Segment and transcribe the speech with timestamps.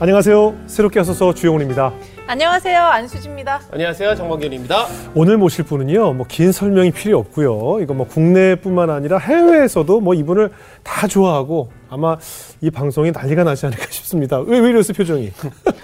[0.00, 0.54] 안녕하세요.
[0.66, 1.92] 새롭게 하소서 주영훈입니다.
[2.26, 2.80] 안녕하세요.
[2.80, 3.60] 안수지입니다.
[3.70, 4.14] 안녕하세요.
[4.16, 4.86] 정범균입니다.
[5.14, 7.80] 오늘 모실 분은요, 뭐 긴 설명이 필요 없고요.
[7.80, 10.50] 이거 뭐 국내뿐만 아니라 해외에서도 뭐 이분을
[10.82, 12.16] 다 좋아하고 아마
[12.60, 14.40] 이 방송이 난리가 나지 않을까 싶습니다.
[14.40, 15.30] 왜, 왜 이랬어요, 표정이?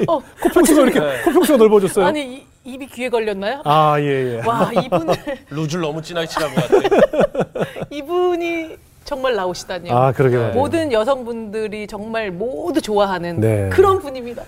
[0.08, 2.06] 어, 코평수가 이렇게, 코평수가 넓어졌어요.
[2.06, 3.62] 아니 이, 입이 귀에 걸렸나요?
[3.64, 4.42] 아, 예, 예.
[4.44, 5.14] 와 이분을
[5.50, 7.64] 루즈를 너무 진하게 칠한 것 같아요.
[7.90, 8.76] 이분이
[9.10, 9.92] 정말 나오시다니요.
[9.92, 10.54] 아, 그러게 말이에요.
[10.54, 13.68] 모든 여성분들이 정말 모두 좋아하는 네.
[13.68, 14.44] 그런 분입니다.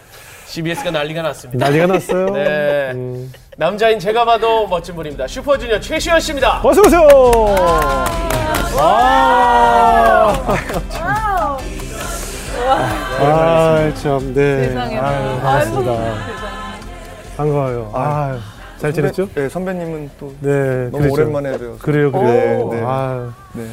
[0.47, 1.65] CBS가 난리가 났습니다.
[1.67, 2.27] 난리가 났어요.
[2.31, 2.93] 네.
[2.95, 3.33] 음.
[3.57, 5.27] 남자인 제가 봐도 멋진 분입니다.
[5.27, 6.61] 슈퍼주니어 최시현 씨입니다.
[6.63, 7.09] 어서 오세요!
[8.79, 10.33] 아,
[13.19, 14.69] 아, 참, 네.
[14.69, 14.97] 세상에.
[14.97, 16.15] 아유, 반갑습니다.
[17.37, 17.91] 반가워요.
[17.95, 18.39] 아,
[18.79, 19.29] 잘 지냈죠?
[19.35, 21.15] 네, 선배님은 또 네, 너무 그랬죠.
[21.15, 22.69] 오랜만에 뵈어서 그래요, 그래요.
[22.71, 22.83] 네, 네.
[22.87, 23.67] 아, 네,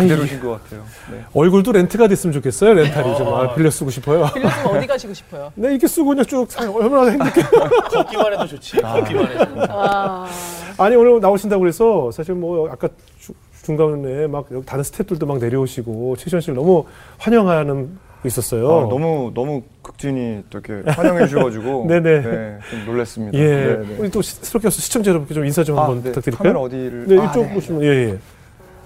[0.00, 0.82] 그대로신 것 같아요.
[1.10, 1.24] 네.
[1.34, 2.74] 얼굴도 렌트가 됐으면 좋겠어요.
[2.74, 4.26] 렌탈이 좀 아, 빌려 쓰고 싶어요.
[4.32, 5.52] 빌렸으면 어디 가시고 싶어요?
[5.54, 7.42] 네, 이렇게 쓰고 그냥 쭉 사- 얼마나 행복해.
[7.90, 8.76] 걷기만 해도 좋지.
[8.80, 9.46] 걷기만 해도.
[9.70, 10.26] 아,
[10.78, 16.16] 아니 오늘 나오신다고 그래서 사실 뭐 아까 주- 중간에 막 여기 다른 스태프들도 막 내려오시고
[16.16, 16.84] 최시원 씨를 너무
[17.18, 18.66] 환영하는 거 있었어요.
[18.70, 22.20] 아, 너무 너무 극진히 또 이렇게 환영해 주셔가지고 네네.
[22.22, 23.36] 네, 좀 놀랐습니다.
[23.38, 23.96] 예, 네, 네.
[23.98, 26.10] 우리 또 와서 시청자 여러분께 좀 인사 좀 아, 한번 네.
[26.10, 26.52] 부탁드릴까요?
[26.52, 27.06] 카메라 어디를?
[27.08, 27.54] 네, 아, 이쪽 네.
[27.54, 28.18] 보시면 예, 예.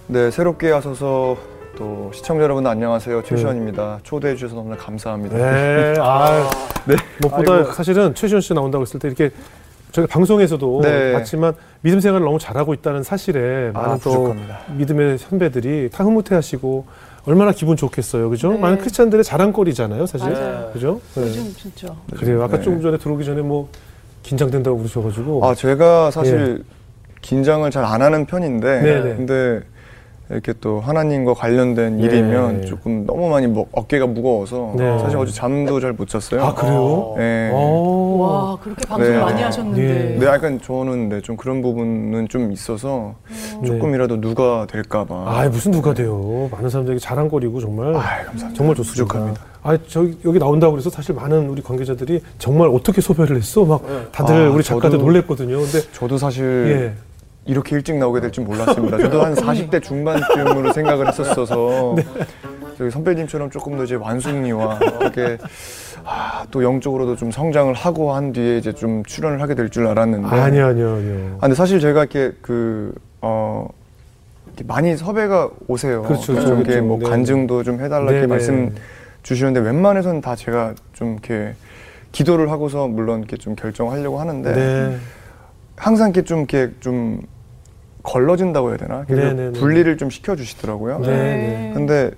[0.09, 1.37] 네, 새롭게 하셔서
[1.77, 4.01] 또 시청자 여러분 안녕하세요 최시원입니다.
[4.03, 5.37] 초대해 주셔서 너무나 감사합니다.
[5.37, 6.49] 네, 아,
[6.87, 6.95] 네.
[7.21, 7.73] 무엇보다 아이고.
[7.73, 9.31] 사실은 최시원 씨 나온다고 했을 때 이렇게
[9.93, 11.13] 저희가 방송에서도 네.
[11.13, 14.59] 봤지만 믿음 생활을 너무 잘하고 있다는 사실에 아, 많은 또 부족합니다.
[14.77, 16.87] 믿음의 선배들이 다 흐뭇해하시고
[17.27, 18.53] 얼마나 기분 좋겠어요, 그죠?
[18.53, 18.59] 네.
[18.59, 20.71] 많은 크리스찬들의 자랑거리잖아요, 사실, 맞아요.
[20.73, 21.01] 그죠?
[21.17, 21.23] 네.
[21.23, 21.89] 요즘 진짜.
[22.17, 22.43] 그래요.
[22.45, 22.63] 아까 네.
[22.63, 23.69] 조금 전에 들어오기 전에 뭐
[24.23, 25.45] 긴장된다고 그러셔가지고.
[25.45, 26.63] 아 제가 사실
[27.23, 28.81] 긴장을 잘 안 하는 편인데 예.
[28.83, 29.17] 네네.
[29.17, 29.61] 근데
[30.29, 32.03] 이렇게 또 하나님과 관련된 네.
[32.05, 34.99] 일이면 조금 너무 많이 뭐 어깨가 무거워서 네.
[34.99, 36.43] 사실 어제 잠도 잘 못 잤어요.
[36.43, 37.15] 아, 그래요?
[37.17, 37.51] 네.
[37.55, 38.17] 어.
[38.19, 39.19] 와 그렇게 방송 네.
[39.21, 40.17] 많이 하셨는데.
[40.19, 43.15] 네, 약간 저는 네, 좀 그런 부분은 좀 있어서
[43.63, 43.67] 네.
[43.69, 45.15] 조금이라도 누가 될까봐.
[45.15, 46.49] 아, 무슨 누가 돼요?
[46.51, 48.53] 많은 사람들에게 자랑거리고 정말 아, 감사합니다.
[48.55, 49.05] 정말 좋습니다.
[49.05, 49.41] 부족합니다.
[49.63, 53.65] 아, 저 여기 나온다고 그래서 사실 많은 우리 관계자들이 정말 어떻게 소개를 했어?
[53.65, 55.57] 막 다들 아, 우리 작가들 저도- 놀랬거든요.
[55.59, 57.06] 근데 저도 사실 예.
[57.47, 58.99] 이렇게 일찍 나오게 될 줄 몰랐습니다.
[58.99, 62.05] 저도 한 40대 중반쯤으로 생각을 했었어서 네.
[62.77, 65.39] 저기 선배님처럼 조금 더 이제 완숙미와 이렇게
[66.05, 70.29] 아, 또 영적으로도 좀 성장을 하고 한 뒤에 이제 좀 출연을 하게 될 줄 알았는데
[70.29, 71.37] 아니요, 아니요, 아니요.
[71.39, 72.93] 아, 근데 사실 제가 이렇게 그,
[73.23, 73.69] 어,
[74.49, 76.03] 이렇게 많이 섭외가 오세요.
[76.03, 76.85] 그렇죠, 좀 그렇죠, 이렇게 그렇죠.
[76.87, 77.09] 뭐 네.
[77.09, 78.27] 간증도 좀 해달라 네, 이렇게 네.
[78.27, 78.75] 말씀
[79.23, 81.55] 주시는데 웬만해서는 다 제가 좀 이렇게
[82.13, 84.97] 기도를 하고서 물론 이렇게 좀 결정하려고 하는데 네.
[85.77, 87.21] 항상 이렇게 좀 이렇게 좀
[88.07, 89.05] 걸러진다고 해야 되나?
[89.07, 89.59] 그래서 네, 네, 네.
[89.61, 91.01] 분리를 좀 시켜주시더라고요.
[91.01, 91.73] 네, 네.
[91.75, 92.11] 근데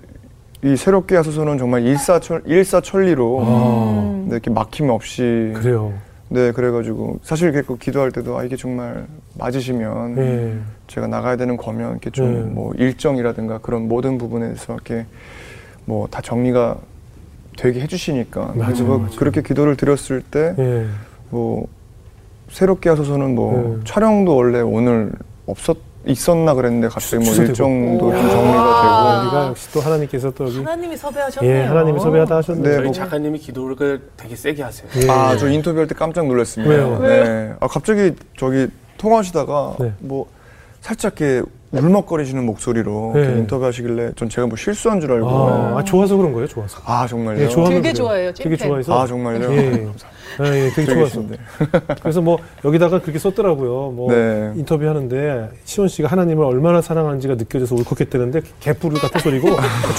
[0.63, 4.25] 이 새롭게 하소서는 정말 일사천, 일사천리로 음.
[4.29, 5.91] 네, 이렇게 막힘 없이 그래요.
[6.31, 9.07] 네 그래가지고 사실 이렇게 그 기도할 때도 아 이게 정말
[9.39, 10.57] 맞으시면 네.
[10.85, 12.39] 제가 나가야 되는 거면 이렇게 좀 네.
[12.41, 15.05] 뭐 일정이라든가 그런 모든 부분에서 이렇게
[15.85, 16.77] 뭐 다 정리가
[17.57, 19.11] 되게 해주시니까 맞아요, 그래서 뭐 맞아요.
[19.17, 20.85] 그렇게 기도를 드렸을 때 예.
[21.31, 21.65] 뭐
[22.49, 23.83] 새롭게 하소서는 뭐 네.
[23.85, 25.11] 촬영도 원래 오늘
[25.49, 27.33] 없었 있었나 그랬는데 갑자기 뭐.
[27.33, 28.11] 일정도 좀 오.
[28.11, 29.21] 정리가 아.
[29.21, 31.53] 우리가 역시 또 하나님께서 또 여기 하나님이 섭외하셨네요.
[31.53, 34.87] 예, 하나님이 섭외하다 하셨는데 네, 저희 뭐- 작가님이 기도를 되게 세게 하세요.
[34.95, 34.99] 예.
[35.01, 36.73] 되고 아저 인터뷰할 때 깜짝 놀랐습니다.
[36.73, 36.99] 왜요?
[36.99, 37.53] 네.
[37.59, 38.67] 아 갑자기 저기
[38.97, 39.93] 통화하시다가 네.
[39.99, 40.25] 뭐
[40.81, 43.21] 살짝 이렇게 울먹거리시는 목소리로 네.
[43.39, 46.79] 인터뷰하시길래 전 제가 뭐 실수한 줄 알고 아, 아, 좋아서 그런 거예요, 좋아서.
[46.85, 47.41] 아 정말요?
[47.41, 47.93] 예, 좋아하면 되게 그래요.
[47.93, 48.57] 좋아해요, 되게.
[48.57, 48.99] 좋아해서.
[49.01, 49.51] 아 정말요?
[49.53, 49.87] 예, 예.
[50.41, 51.21] 예, 예, 되게 좋아서.
[52.01, 53.91] 그래서 뭐 여기다가 그렇게 썼더라고요.
[53.91, 54.51] 뭐 네.
[54.55, 59.49] 인터뷰 하는데 시원 씨가 하나님을 얼마나 사랑하는지가 느껴져서 울컥했다는데 개뿔 같은 소리고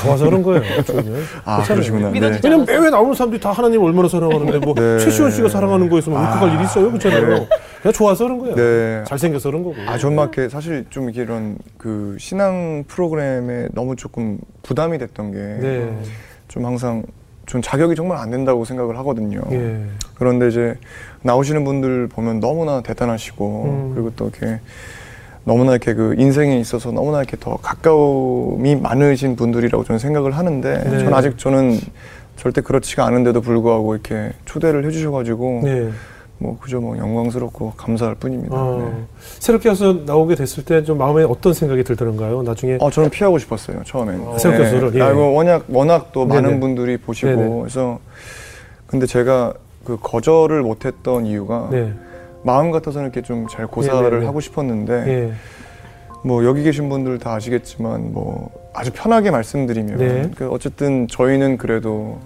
[0.02, 0.62] 좋아서 그런 거예요.
[1.44, 1.62] 아.
[1.62, 2.10] 그러시구나.
[2.10, 2.40] 네.
[2.42, 4.98] 왜냐면 매회 나오는 사람들이 다 하나님을 얼마나 사랑하는데 뭐 네.
[4.98, 7.46] 최시원 씨가 사랑하는 거에서 뭐 울컥할 일이 있어요, 그렇잖아요.
[7.82, 8.54] 그냥 좋아서 그런 거예요.
[8.56, 9.04] 네.
[9.06, 9.76] 잘생겨서 그런 거고.
[9.86, 15.32] 아, 전 막 이렇게 사실 좀 이렇게 이런 그 신앙 프로그램에 너무 조금 부담이 됐던
[15.32, 16.62] 게좀 네.
[16.62, 17.02] 항상
[17.46, 19.40] 전 자격이 정말 안 된다고 생각을 하거든요.
[19.50, 19.84] 예.
[20.14, 20.76] 그런데 이제
[21.22, 23.92] 나오시는 분들 보면 너무나 대단하시고 음.
[23.94, 24.60] 그리고 또 이렇게
[25.44, 30.98] 너무나 이렇게 그 인생에 있어서 너무나 이렇게 더 가까움이 많으신 분들이라고 저는 생각을 하는데 네.
[30.98, 31.78] 전 아직 저는
[32.36, 35.90] 절대 그렇지가 않은데도 불구하고 이렇게 초대를 해주셔가지고 네.
[36.42, 38.56] 뭐 그저 뭐 영광스럽고 감사할 뿐입니다.
[38.56, 39.04] 어, 네.
[39.38, 42.42] 새롭게 와서 나오게 됐을 때 좀 마음에 어떤 생각이 들더런가요?
[42.42, 44.22] 나중에 어, 저는 피하고 싶었어요 처음엔.
[44.26, 45.02] 아, 새롭게 와서를, 예.
[45.02, 46.40] 아, 이거 워낙 워낙 또 네네.
[46.40, 47.58] 많은 분들이 보시고 네네.
[47.60, 47.98] 그래서
[48.86, 49.52] 근데 제가
[49.84, 51.92] 그 거절을 못했던 이유가 네.
[52.42, 54.24] 마음 같아서는 이렇게 좀 잘 고사를 네네네.
[54.26, 55.32] 하고 싶었는데 예.
[56.24, 60.30] 뭐 여기 계신 분들 다 아시겠지만 뭐 아주 편하게 말씀드리면 네.
[60.34, 62.18] 그 어쨌든 저희는 그래도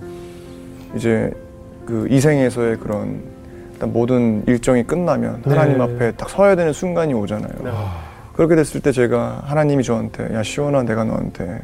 [0.95, 1.33] 이제
[1.85, 3.34] 그 이생에서의 그런
[3.85, 5.51] 일단 모든 일정이 끝나면 네.
[5.55, 7.53] 하나님 앞에 딱 서야 되는 순간이 오잖아요.
[7.63, 7.71] 네.
[8.35, 11.61] 그렇게 됐을 때 제가 하나님이 저한테 야 시원아 내가 너한테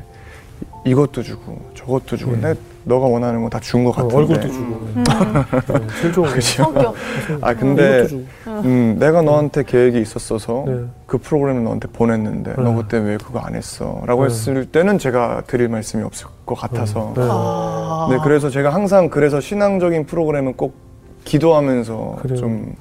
[0.84, 2.40] 이- 이것도 주고 저것도 주고 네.
[2.48, 4.64] 내가 너가 원하는 거 다 준것 어, 같은데 얼굴도 주고.
[4.74, 6.40] 음, 네, 제일 좋은 거.
[6.40, 6.94] 성격.
[7.42, 8.24] 아 근데 주고.
[8.46, 10.80] 음, 내가 너한테 계획이 있었어서 네.
[11.06, 12.62] 그 프로그램을 너한테 보냈는데 네.
[12.62, 14.02] 너 그때 왜 그거 안 했어?
[14.06, 14.26] 라고 네.
[14.32, 17.22] 했을 때는 제가 드릴 말씀이 없을 것 같아서 네.
[17.28, 18.08] 아.
[18.10, 20.89] 네, 그래서 제가 항상 그래서 신앙적인 프로그램은 꼭
[21.24, 22.38] 기도하면서 그래요.
[22.38, 22.74] 좀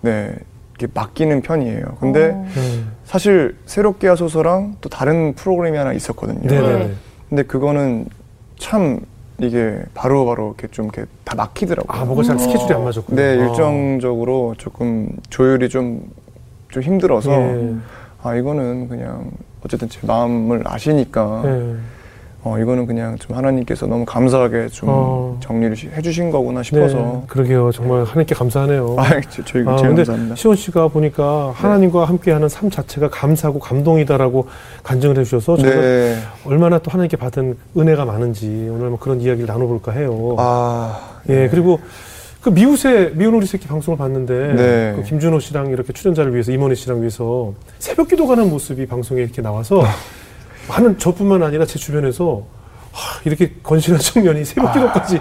[0.00, 0.34] 네,
[0.78, 1.96] 이렇게 맡기는 편이에요.
[2.00, 2.46] 근데 어.
[2.54, 2.84] 네.
[3.04, 6.48] 사실 새롭게 하소서랑 또 다른 프로그램이 하나 있었거든요.
[6.48, 6.92] 네네.
[7.28, 8.06] 근데 그거는
[8.58, 9.00] 참
[9.38, 12.00] 이게 바로바로 이렇게 좀 이렇게 다 막히더라고요.
[12.00, 13.16] 아, 뭐가 잘 스케줄이 안 맞았군요.
[13.16, 13.46] 네, 아.
[13.46, 16.02] 일정적으로 조금 조율이 좀,
[16.70, 17.74] 좀 힘들어서 예.
[18.22, 19.30] 아, 이거는 그냥
[19.64, 21.76] 어쨌든 제 마음을 아시니까 예.
[22.44, 25.36] 어, 이거는 그냥 좀 하나님께서 너무 감사하게 좀 어.
[25.40, 27.70] 정리를 시- 해주신 거구나 싶어서 네, 그러게요.
[27.70, 28.96] 정말 하나님께 감사하네요.
[28.98, 30.34] 아, 저, 저희 아, 감사합니다.
[30.34, 34.48] 시원 씨가 보니까 하나님과 함께하는 삶 자체가 감사하고 감동이다라고
[34.82, 36.16] 간증을 해주셔서 저는 네.
[36.44, 40.34] 얼마나 또 하나님께 받은 은혜가 많은지 오늘 뭐 그런 이야기를 나눠볼까 해요.
[40.38, 41.78] 아, 예, 그리고
[42.40, 44.92] 그 미우새 미운 우리 새끼 방송을 봤는데 네.
[44.96, 49.40] 그 김준호 씨랑 이렇게 출연자를 위해서 임원희 씨랑 위해서 새벽 기도 가는 모습이 방송에 이렇게
[49.42, 49.84] 나와서
[50.68, 52.44] 많은 저뿐만 아니라 제 주변에서
[52.92, 55.20] 하, 이렇게 건실한 청년이 새벽 기도까지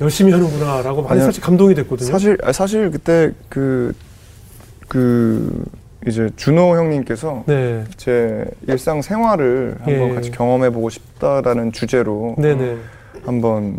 [0.00, 1.24] 열심히 하는구나라고 많이 아니요.
[1.26, 2.10] 사실 감동이 됐거든요.
[2.10, 5.64] 사실 아, 사실 그때 그그
[6.06, 10.14] 이제 준호 형님께서 네, 제 일상 생활을 한번 예.
[10.14, 12.76] 같이 경험해 보고 싶다라는 주제로 네, 네,
[13.24, 13.78] 한번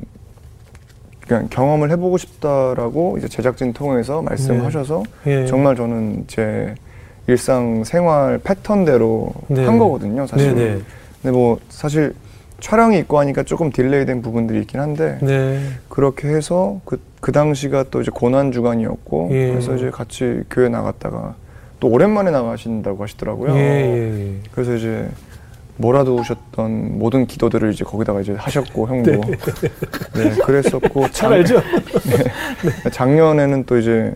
[1.27, 5.45] 그냥 경험을 해보고 싶다라고 이제 제작진 통해서 말씀하셔서 예.
[5.45, 6.75] 정말 저는 제
[7.27, 9.65] 일상 생활 패턴대로 네.
[9.65, 10.55] 한 거거든요, 사실.
[10.55, 10.81] 네, 네,
[11.21, 12.13] 근데 뭐 사실
[12.59, 15.59] 촬영이 있고 하니까 조금 딜레이된 부분들이 있긴 한데 네,
[15.89, 19.49] 그렇게 해서 그, 그 당시가 또 이제 고난 주간이었고 예.
[19.51, 21.35] 그래서 이제 같이 교회 나갔다가
[21.79, 23.53] 또 오랜만에 나가신다고 하시더라고요.
[23.55, 24.33] 예, 예, 예.
[24.53, 25.07] 그래서 이제
[25.77, 31.61] 몰아두셨던 모든 기도들을 이제 거기다가 이제 하셨고 형도 네, 그랬었고 잘 작- 알죠?
[32.91, 34.13] 작년에는 또 이제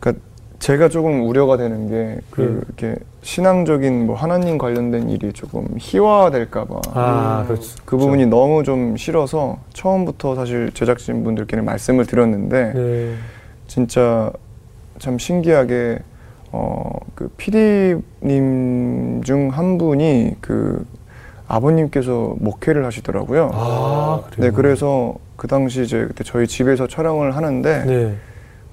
[0.00, 0.24] 그러니까
[0.62, 2.62] 제가 조금 우려가 되는 게그 음.
[2.64, 7.76] 이렇게 신앙적인 뭐 하나님 관련된 일이 조금 희화될까봐 아, 그렇죠.
[7.84, 13.14] 그 부분이 너무 좀 싫어서 처음부터 사실 제작진 분들께는 말씀을 드렸는데 네,
[13.66, 14.30] 진짜
[15.00, 15.98] 참 신기하게
[16.52, 20.86] 어그 PD님 중 한 분이 그
[21.48, 23.50] 아버님께서 목회를 하시더라고요.
[23.52, 24.50] 아, 그래요.
[24.50, 28.14] 네, 그래서 그 당시 이제 그때 저희 집에서 촬영을 하는데 네,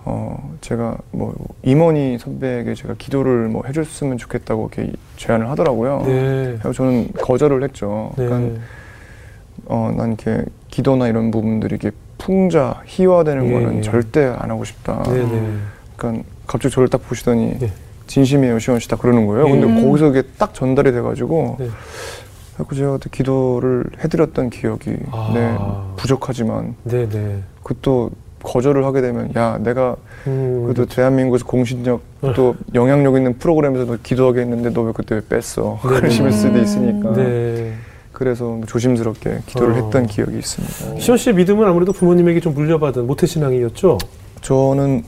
[0.09, 6.01] 어 제가 뭐 임원희 선배에게 제가 기도를 뭐 해줬으면 좋겠다고 이렇게 제안을 하더라고요.
[6.05, 8.11] 네, 그래서 저는 거절을 했죠.
[8.17, 8.61] 네, 그러니까
[9.67, 13.81] 어난 이렇게 기도나 이런 부분들이 이렇게 풍자 희화되는 예, 거는 예.
[13.81, 15.03] 절대 안 하고 싶다.
[15.03, 15.57] 네, 네.
[15.95, 17.71] 그러니까 갑자기 저를 딱 보시더니 예.
[18.07, 19.45] 진심이에요, 시원 씨다 그러는 거예요.
[19.45, 19.85] 근데 음.
[19.85, 21.69] 거기서 이게 딱 전달이 돼가지고 네.
[22.57, 25.31] 자꾸 제가 그때 기도를 해드렸던 기억이 아.
[25.35, 25.55] 네
[25.97, 27.43] 부족하지만 네, 네.
[27.61, 28.09] 그또
[28.43, 29.95] 거절을 하게 되면 야 내가
[30.27, 32.01] 음, 그래도 대한민국에서 공신력
[32.35, 35.79] 또 영향력 있는 프로그램에서 너 기도하게 했는데 너 왜 그때 왜 뺐어?
[35.83, 35.87] 네.
[35.99, 36.63] 그러실 수도 음.
[36.63, 37.73] 있으니까 네.
[38.11, 39.83] 그래서 조심스럽게 기도를 어.
[39.85, 40.99] 했던 기억이 있습니다.
[40.99, 43.97] 시원 씨의 믿음은 아무래도 부모님에게 좀 물려받은 모태 신앙이었죠?
[44.41, 45.03] 저는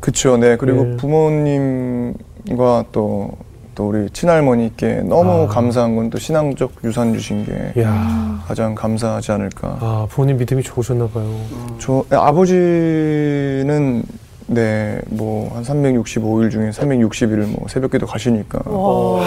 [0.00, 0.96] 그쵸, 네 그리고 네.
[0.96, 3.30] 부모님과 또,
[3.74, 5.46] 또 우리 친할머니께 너무 아.
[5.46, 8.42] 감사한 건 또 신앙적 유산 주신 게 이야.
[8.46, 9.78] 가장 감사하지 않을까.
[9.80, 11.34] 아, 부모님 믿음이 좋으셨나 봐요.
[11.78, 14.02] 저 네, 아버지는
[14.48, 18.70] 네 뭐 한 365일 중에 360일을 뭐 새벽기도 가시니까.
[18.70, 19.22] 와.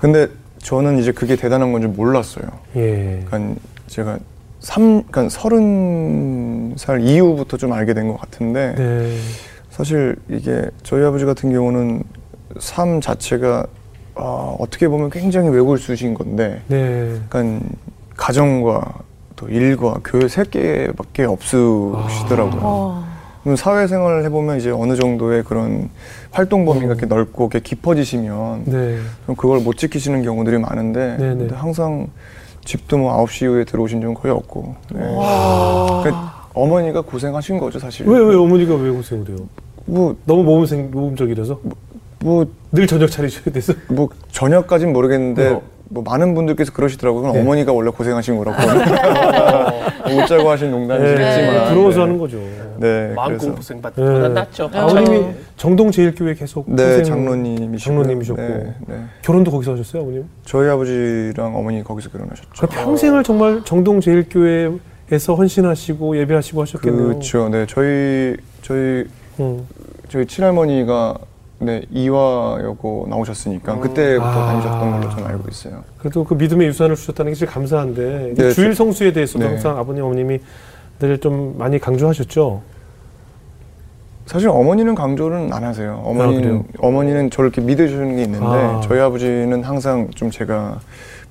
[0.00, 0.26] 근데
[0.58, 2.44] 저는 이제 그게 대단한 건 줄 몰랐어요.
[2.76, 3.22] 예.
[3.26, 4.18] 그러니까 제가
[4.60, 9.16] 삼, 그러니까 서른 살 이후부터 좀 알게 된 것 같은데 네.
[9.70, 12.02] 사실 이게 저희 아버지 같은 경우는
[12.58, 13.66] 삶 자체가
[14.16, 17.18] 어, 어떻게 보면 굉장히 외골수신 건데, 네.
[17.28, 17.66] 그러니까
[18.16, 18.94] 가정과
[19.34, 22.62] 또 일과 교회 세 개밖에 없으시더라고요.
[22.62, 23.04] 와.
[23.42, 25.90] 그럼 사회생활을 해보면 이제 어느 정도의 그런
[26.30, 26.90] 활동 범위가 음.
[26.92, 28.98] 이렇게 넓고 이렇게 깊어지시면 네.
[29.26, 31.34] 좀 그걸 못 지키시는 경우들이 많은데 네네.
[31.34, 32.08] 근데 항상
[32.64, 35.14] 집도 뭐 9시 이후에 들어오신 적은 거의 없고 네.
[35.14, 36.00] 와.
[36.02, 39.36] 그러니까 어머니가 고생하신 거죠 사실 왜, 왜 어머니가 왜 고생을 해요?
[39.86, 41.60] 뭐, 너무 모범생, 모범적이라서?
[41.62, 41.76] 뭐,
[42.72, 43.74] 늘 저녁 차리셔야 돼서?
[43.88, 45.62] 뭐 저녁까진 모르겠는데 어.
[45.90, 47.40] 뭐 많은 분들께서 그러시더라고요 네.
[47.40, 48.56] 어머니가 원래 고생하신 거라고
[50.10, 51.68] 웃자고 하신 농담이시겠지만 네.
[51.68, 52.02] 부러워서 네.
[52.02, 52.38] 하는 거죠.
[52.78, 53.46] 네 마음 네.
[53.94, 54.70] 보다 낫죠.
[54.72, 55.26] 아버님이
[55.56, 58.42] 정동 제일교회 계속 네 평생 장로님이시고 장로님이셨고.
[58.42, 58.96] 네, 네.
[59.22, 60.24] 결혼도 거기서 하셨어요, 아버님?
[60.44, 64.72] 저희 아버지랑 어머니 거기서 결혼하셨죠 그 평생을 정말 정동 제일교회
[65.12, 67.04] 에서 헌신하시고 예배하시고 하셨겠네요.
[67.08, 67.48] 그렇죠.
[67.50, 69.04] 네, 저희 저희
[69.38, 69.66] 음.
[70.08, 71.18] 저희 친할머니가
[71.64, 74.46] 네 이화여고 나오셨으니까 그때부터 아.
[74.46, 75.82] 다니셨던 걸로 저는 알고 있어요.
[75.98, 79.50] 그래도 그 믿음의 유산을 주셨다는 게 진짜 감사한데 네, 주일 성수에 대해서도 네.
[79.50, 80.38] 항상 아버님 어머님이
[81.00, 82.62] 늘 좀 많이 강조하셨죠.
[84.26, 86.02] 사실 어머니는 강조는 안 하세요.
[86.04, 86.64] 아, 어머니는 그래요?
[86.78, 88.80] 어머니는 저를 이렇게 믿어주는 게 있는데 아.
[88.82, 90.80] 저희 아버지는 항상 좀 제가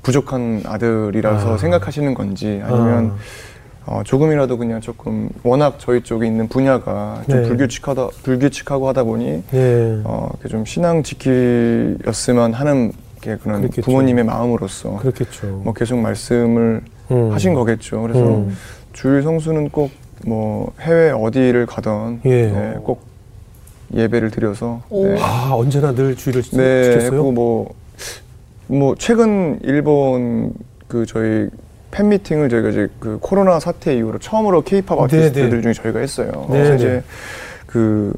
[0.03, 1.57] 부족한 아들이라서 아.
[1.57, 3.13] 생각하시는 건지 아니면
[3.85, 7.47] 어, 조금이라도 그냥 조금 워낙 저희 쪽에 있는 분야가 좀 네.
[7.47, 10.01] 불규칙하다 불규칙하고 하다 보니 예.
[10.05, 13.81] 어, 이렇게 좀 신앙 지키였으면 하는 게 그런 그렇겠죠.
[13.81, 15.47] 부모님의 마음으로서 그렇겠죠.
[15.63, 17.31] 뭐 계속 말씀을 음.
[17.31, 18.01] 하신 거겠죠.
[18.01, 18.55] 그래서 음.
[18.93, 19.89] 주일 성수는 꼭
[20.25, 22.29] 뭐 해외 어디를 가던 예.
[22.49, 23.01] 네, 꼭
[23.93, 25.05] 예배를 드려서 오.
[25.05, 27.11] 네, 아 언제나 늘 주일을 지- 네 지켰어요.
[27.11, 27.73] 했고 뭐,
[28.67, 30.53] 뭐 최근 일본
[30.87, 31.49] 그 저희
[31.93, 35.61] 팬 미팅을 저희가 이제 그 코로나 사태 이후로 처음으로 케이팝 네, 아티스트들 네.
[35.61, 36.47] 중에 저희가 했어요.
[36.49, 36.75] 네, 그래서 네.
[36.75, 37.03] 이제
[37.67, 38.13] 그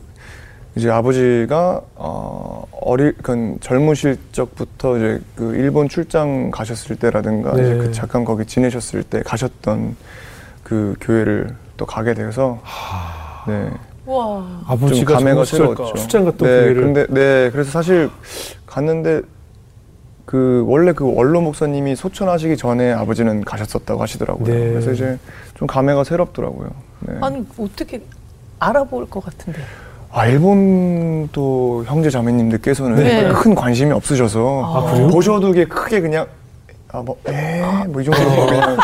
[0.75, 7.63] 이제 아버지가 어 어리 그 젊으실 적부터 이제 그 일본 출장 가셨을 때라든가 네.
[7.63, 9.97] 이제 그 잠깐 거기 지내셨을 때 가셨던
[10.63, 12.61] 그 교회를 또 가게 돼서
[13.45, 13.69] 네.
[14.05, 14.61] 와.
[14.67, 15.93] 아버지가 좀 감회가 새로웠죠.
[15.95, 18.09] 출장 갔던 네, 교회를 근데 네, 그래서 사실
[18.67, 19.21] 갔는데
[20.25, 24.45] 그 원래 그 원로 목사님이 소천하시기 전에 아버지는 가셨었다고 하시더라고요.
[24.45, 24.69] 네.
[24.71, 25.19] 그래서 이제
[25.53, 26.69] 좀 감회가 새롭더라고요.
[27.01, 27.15] 네.
[27.21, 28.01] 아니 어떻게
[28.59, 29.59] 알아볼 것 같은데.
[30.11, 33.29] 아 일본도 형제 자매님들께서는 네.
[33.33, 35.07] 큰 관심이 없으셔서 아, 그래요?
[35.09, 36.25] 보셔도 이게 크게 그냥
[36.95, 38.77] 아 뭐 에 뭐 이 정도로 그냥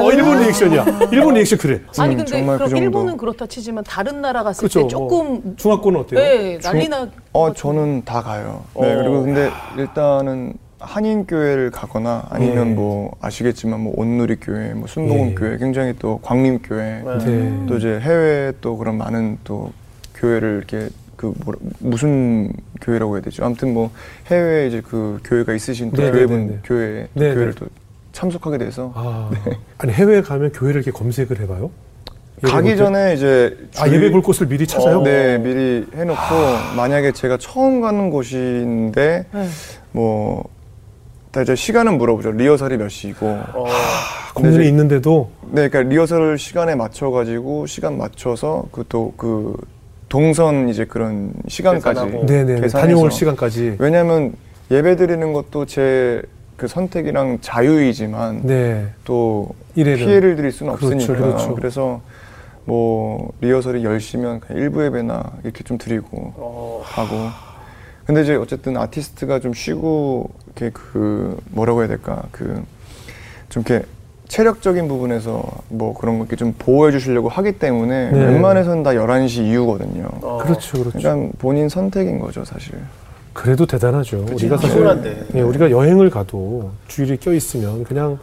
[0.00, 0.84] 어 일본 리액션이야.
[1.12, 1.80] 일본 리액션 그래.
[1.98, 2.78] 아니 음, 근데 정말 그럼 그.
[2.78, 4.82] 일본은 그렇다 치지만 다른 나라 갔을 그렇죠.
[4.82, 6.20] 때 조금 중화권은 어때요?
[6.20, 7.06] 네 난리 나.
[7.32, 8.64] 어 저는 다 가요.
[8.80, 8.96] 네 어.
[8.98, 12.74] 그리고 근데 일단은 한인 교회를 가거나 아니면 예.
[12.74, 15.34] 뭐 아시겠지만 뭐 온누리 교회, 뭐 순복음 예.
[15.34, 17.64] 교회, 굉장히 또 광림 교회, 네.
[17.66, 19.72] 또 이제 해외 또 그런 많은 또
[20.14, 23.44] 교회를 이렇게 그 뭐라, 무슨 교회라고 해야 되죠?
[23.44, 23.90] 아무튼 뭐
[24.30, 26.58] 해외에 이제 그 교회가 있으신 또 네, 교회분 네, 네, 네.
[26.64, 27.58] 교회 네, 교회를 네.
[27.58, 27.66] 또
[28.12, 29.30] 참석하게 돼서 아,
[29.78, 31.70] 아니 해외에 가면 교회를 이렇게 검색을 해봐요.
[32.42, 32.76] 가기 때?
[32.76, 34.98] 전에 이제 아 예배 볼 곳을 미리 찾아요.
[35.00, 35.02] 어.
[35.02, 36.18] 네 미리 해놓고
[36.76, 39.48] 만약에 제가 처음 가는 곳인데 네.
[39.92, 40.44] 뭐,
[41.32, 42.32] 다 이제 시간은 물어보죠.
[42.32, 43.26] 리허설이 몇 시고.
[43.26, 43.64] 어,
[44.34, 49.56] 공연이 이제- 있는데도 네, 그러니까 리허설 시간에 맞춰가지고 시간 맞춰서 그 또그
[50.08, 52.26] 동선 이제 그런 시간까지.
[52.26, 52.68] 네네.
[52.68, 53.76] 다녀올 시간까지.
[53.78, 54.34] 왜냐하면
[54.70, 56.22] 예배 드리는 것도 제
[56.56, 58.88] 그 선택이랑 자유이지만 네.
[59.04, 59.98] 또 이래는.
[59.98, 61.54] 피해를 드릴 수는 그렇죠, 없으니까 그렇죠.
[61.54, 62.00] 그래서
[62.64, 67.14] 뭐 리허설이 10시면 그냥 일부 예배나 이렇게 좀 드리고 어, 하고
[68.06, 72.64] 근데 이제 어쨌든 아티스트가 좀 쉬고 이렇게 그 뭐라고 해야 될까 그
[73.48, 73.86] 좀 이렇게
[74.28, 78.24] 체력적인 부분에서 뭐 그런 거 이렇게 좀 보호해 주시려고 하기 때문에 네.
[78.26, 80.08] 웬만해서는 다 11시 이후거든요.
[80.22, 80.38] 어.
[80.42, 80.98] 그렇죠, 그렇죠.
[80.98, 82.74] 그러니까 본인 선택인 거죠, 사실.
[83.32, 84.24] 그래도 대단하죠.
[84.24, 85.26] 그치, 우리가 사실.
[85.34, 88.18] 예, 우리가 여행을 가도 주일이 껴 있으면 그냥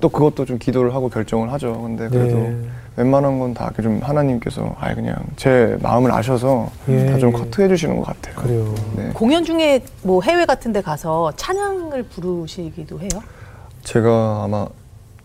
[0.00, 1.82] 또 그것도 좀 기도를 하고 결정을 하죠.
[1.82, 2.56] 근데 그래도 네.
[2.96, 7.10] 웬만한 건 다 좀 하나님께서 아예 그냥 제 마음을 아셔서 예.
[7.12, 8.34] 다좀 커트해 주시는 것 같아요.
[8.36, 8.74] 그래요.
[8.96, 9.10] 네.
[9.12, 13.08] 공연 중에 뭐 해외 같은 데 가서 찬양을 부르시기도 해요?
[13.82, 14.66] 제가 아마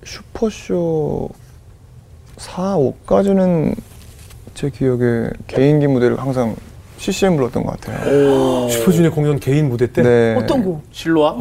[0.05, 1.29] 슈퍼쇼
[2.37, 3.75] 4, 5까지는
[4.53, 6.55] 제 기억에 개인기 무대를 항상
[6.97, 8.69] CCM 불렀던 것 같아요.
[8.69, 10.35] 슈퍼주니어 공연 개인 무대 때 네.
[10.37, 10.83] 어떤 곡?
[10.91, 11.35] 실로와?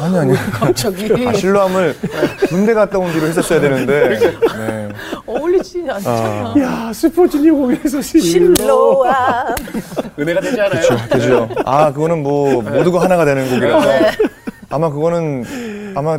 [0.00, 0.34] 아니 아니.
[0.34, 1.94] 갑자기 아, 실로함을
[2.48, 4.18] 군대 갔다 온 뒤로 했었어야 되는데.
[4.18, 4.88] 네.
[5.26, 6.54] 어울리지 않잖아.
[6.58, 9.54] 야 슈퍼주니어 공연에서 실로 실로와
[10.18, 10.82] 은혜가 되지 않아요?
[11.10, 11.48] 그죠.
[11.64, 13.88] 아 그거는 뭐 모두가 하나가 되는 곡이라서
[14.70, 16.18] 아마 그거는 아마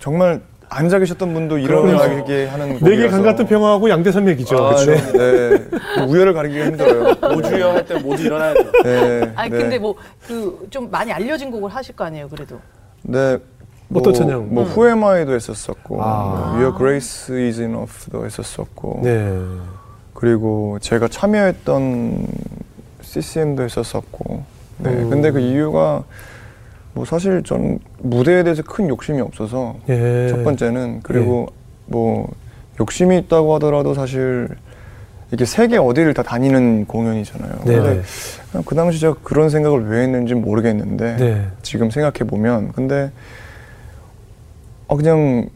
[0.00, 0.40] 정말
[0.74, 2.78] 앉아 계셨던 분도 일어나게 하는.
[2.80, 4.56] 네개 강 같은 평화하고 양대산맥이죠.
[4.56, 4.90] 아, 그렇죠.
[5.12, 5.58] 네.
[5.58, 6.04] 네.
[6.08, 7.14] 우열을 가리기가 힘들어요.
[7.34, 8.72] 모주여 할 때 모두 일어나야 돼요.
[8.84, 9.32] 네.
[9.36, 9.58] 아니 네.
[9.58, 9.94] 근데 뭐
[10.26, 12.58] 그 좀 많이 알려진 곡을 하실 거 아니에요, 그래도.
[13.02, 13.36] 네.
[13.94, 14.54] 어떤 찬양?
[14.54, 16.52] 뭐 Who Am I도 했었었고, 아.
[16.56, 19.38] Your Grace Is Enough도 했었었고, 네.
[20.14, 22.26] 그리고 제가 참여했던
[23.02, 24.44] CCM도 했었었고,
[24.78, 24.90] 네.
[24.90, 25.10] 음.
[25.10, 26.04] 근데 그 이유가
[26.94, 30.28] 뭐 사실 전 무대에 대해서 큰 욕심이 없어서 예.
[30.28, 31.48] 첫 번째는 그리고
[31.86, 32.30] 뭐
[32.80, 34.48] 욕심이 있다고 하더라도 사실
[35.32, 37.52] 이게 세계 어디를 다 다니는 공연이잖아요.
[37.64, 37.76] 네.
[37.76, 38.62] 근데 네.
[38.66, 41.46] 그 당시 제가 그런 생각을 왜 했는지 모르겠는데 네.
[41.62, 43.10] 지금 생각해 보면 근데
[44.88, 45.48] 어 그냥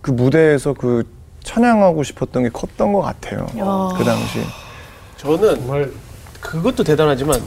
[0.00, 1.04] 그 무대에서 그
[1.44, 3.46] 찬양하고 싶었던 게 컸던 것 같아요.
[3.58, 3.96] 야.
[3.96, 4.40] 그 당시.
[5.16, 5.90] 저는 정말
[6.40, 7.40] 그것도 대단하지만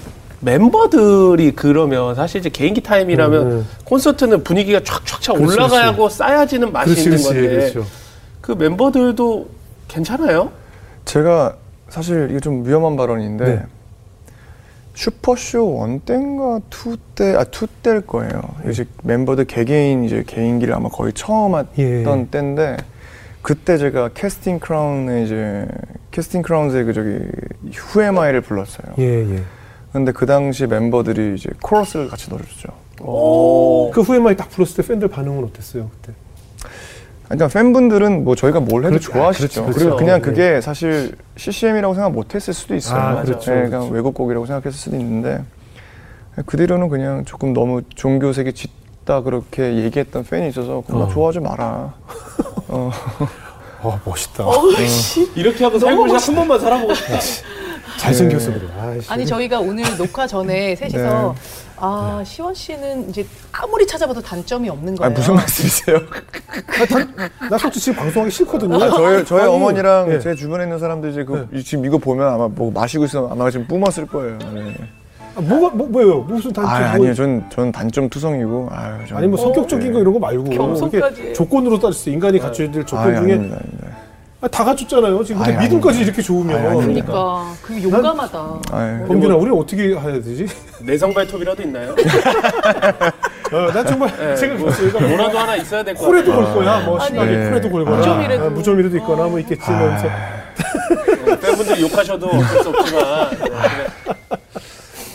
[0.44, 3.68] 멤버들이 그러면 사실 이제 개인기 타임이라면 음.
[3.86, 7.90] 콘서트는 분위기가 촥촥촥 그렇지, 올라가고 쌓여지는 맛이 그렇지 있는 그렇지 건데 그렇죠.
[8.42, 9.48] 그 멤버들도
[9.88, 10.52] 괜찮아요?
[11.06, 11.56] 제가
[11.90, 13.64] 사실 이게 좀 위험한 발언인데 네.
[14.96, 18.42] 슈퍼쇼 one 때인가 two 때, 아, two 때일 거예요.
[18.70, 22.28] 이제 멤버들 개개인 이제 개인기를 아마 거의 처음 했던 예.
[22.30, 22.78] 때인데,
[23.42, 25.66] 그때 제가 Casting Crowns의 이제,
[26.12, 27.18] Casting Crowns의 그 저기,
[27.76, 28.94] Who Am I를 불렀어요.
[29.00, 29.42] 예 예.
[29.94, 32.30] 근데 그 당시 멤버들이 이제 코러스를 같이.
[33.02, 33.92] 오.
[33.92, 36.14] 그 Who Am I 딱 불렀을 때 팬들 반응은 어땠어요 그때?
[37.26, 39.12] 그러니까 팬분들은 뭐 저희가 뭘 해도 그렇죠.
[39.12, 39.62] 좋아하시죠.
[39.62, 39.96] 아, 그렇죠, 그리고 그렇죠.
[39.98, 40.28] 그냥 네.
[40.28, 43.00] 그게 사실 CCM이라고 생각 못 했을 수도 있어요.
[43.00, 43.70] 아, 그렇죠, 네, 그렇죠.
[43.70, 45.44] 그냥 외국 곡이라고 생각했을 수도 있는데
[46.46, 51.08] 그 뒤로는 그냥 조금 너무 종교색이 짙다 그렇게 얘기했던 팬이 있어서 그만 어.
[51.08, 51.94] 좋아하지 마라.
[52.68, 52.92] 어.
[53.84, 54.46] 아 멋있다.
[55.36, 57.20] 이렇게 하고 살고 싶어 한 번만 살아보고 싶다.
[58.08, 58.62] 잘생겼어 그래.
[58.80, 59.12] 아이씨.
[59.12, 60.98] 아니 저희가 오늘 녹화 전에 셋이서
[61.36, 61.42] 네.
[61.78, 65.12] 아 시원 씨는 이제 아무리 찾아봐도 단점이 없는 아 거예요.
[65.14, 66.00] 무슨 말씀이세요?
[67.50, 68.76] 나 솔직히 지금 방송하기 싫거든요.
[68.76, 70.20] 아, 저희 저희 아니, 어머니랑 예.
[70.20, 73.50] 제 주변에 있는 사람들 이제 그, 이- 지금 이거 보면 아마 뭐 마시고 있으면 아마
[73.50, 74.38] 지금 뿜었을 거예요.
[74.54, 74.76] 네.
[75.36, 76.20] 아, 뭐가 뭐, 뭐예요?
[76.22, 76.72] 무슨 단점?
[76.72, 78.70] 아 뭐, 아니요, 전, 전 단점 투성이고.
[78.72, 81.34] 아유, 전- 아니 뭐 성격적인 거 이런 거 말고 겸손까지.
[81.34, 83.83] 조건으로 따졌을 때 인간이 갖춰야 될 조건 아유, 중에 아닙니다, 아닙니다.
[84.44, 85.24] 아, 다 갖췄잖아요.
[85.24, 86.06] 지금 근데 아니, 믿음까지 아닙니다.
[86.06, 86.82] 이렇게 좋으면 아니.
[86.82, 88.38] 그러니까 그 용감하다.
[89.08, 90.46] 범균아 우리 어떻게 해야 되지?
[90.84, 91.92] 내성 발톱이라도 있나요?
[93.54, 94.92] 어, 난 정말 네, 생각했어요.
[94.92, 96.24] 뭐, 뭐라도 하나 있어야 될 것 같아요.
[96.26, 96.80] 코레도 걸 거야.
[96.86, 97.50] 뭐 아니, 심하게 네.
[97.52, 98.44] 코레도 걸거나 무좀이라도.
[98.46, 99.72] 아, 무좀이라도 있거나 뭐 있겠지.
[99.72, 103.50] 뭐 하면서 어, 팬분들이 욕하셔도 어쩔 수 없지만 네.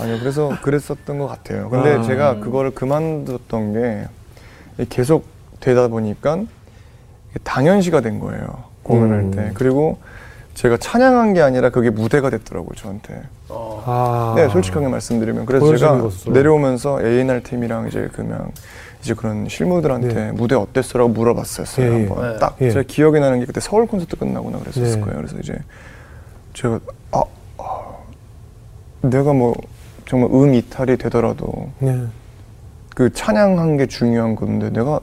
[0.00, 1.68] 아니요, 그래서 그랬었던 것 같아요.
[1.68, 2.02] 근데 아.
[2.02, 4.06] 제가 그거를 그만뒀던 게
[4.88, 5.26] 계속
[5.60, 6.38] 되다 보니까
[7.44, 8.64] 당연시가 된 거예요.
[8.88, 9.30] 공연할 음.
[9.30, 9.50] 때.
[9.54, 9.98] 그리고
[10.54, 13.22] 제가 찬양한 게 아니라 그게 무대가 됐더라고요, 저한테.
[13.48, 14.34] 어, 아.
[14.36, 15.46] 네, 솔직하게 말씀드리면.
[15.46, 16.32] 그래서 제가 것으로.
[16.32, 18.50] 내려오면서 A&R 팀이랑 이제 그냥
[19.00, 20.32] 이제 그런 실무들한테 네.
[20.32, 21.86] 무대 어땠어라고 물어봤었어요.
[21.86, 22.06] 예, 예.
[22.06, 22.38] 한번 네.
[22.38, 22.70] 딱 예.
[22.70, 25.00] 제가 기억이 나는 게 그때 서울 콘서트 끝나거나 그랬었을 네.
[25.00, 25.16] 거예요.
[25.18, 25.56] 그래서 이제
[26.54, 26.80] 제가
[27.12, 27.22] 아,
[27.58, 27.80] 아,
[29.02, 29.54] 내가 뭐
[30.06, 32.04] 정말 음 이탈이 되더라도 네.
[32.96, 34.98] 그 찬양한 게 중요한 건데 내가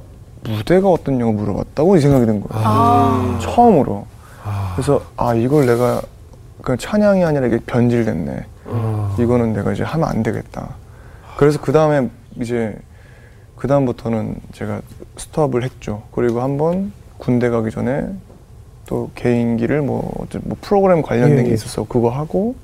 [0.47, 2.63] 무대가 어떻냐고 물어봤다고 이 생각이 든 거예요.
[2.65, 3.39] 아.
[3.41, 4.05] 처음으로.
[4.43, 4.73] 아.
[4.75, 6.01] 그래서 아 이걸 내가
[6.61, 8.45] 그냥 찬양이 아니라 이게 변질됐네.
[8.67, 9.15] 아.
[9.19, 10.75] 이거는 내가 이제 하면 안 되겠다.
[11.37, 12.75] 그래서 그 다음에 이제
[13.55, 14.81] 그 다음부터는 제가
[15.17, 16.03] 스톱을 했죠.
[16.11, 18.07] 그리고 한번 군대 가기 전에
[18.87, 20.11] 또 개인기를 뭐,
[20.43, 21.53] 뭐 프로그램 관련된 예, 게 예.
[21.53, 22.55] 있어서 그거 하고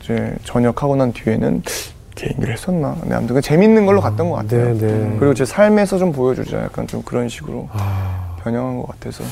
[0.00, 1.62] 이제 전역하고 난 뒤에는
[2.14, 2.96] 개인기를 했었나.
[3.04, 4.74] 네, 아무튼 그 재밌는 걸로 갔던 것 같아요.
[4.78, 5.16] 네, 네.
[5.18, 6.58] 그리고 제 삶에서 좀 보여주자.
[6.62, 8.36] 약간 좀 그런 식으로 아.
[8.42, 9.24] 변형한 것 같아서.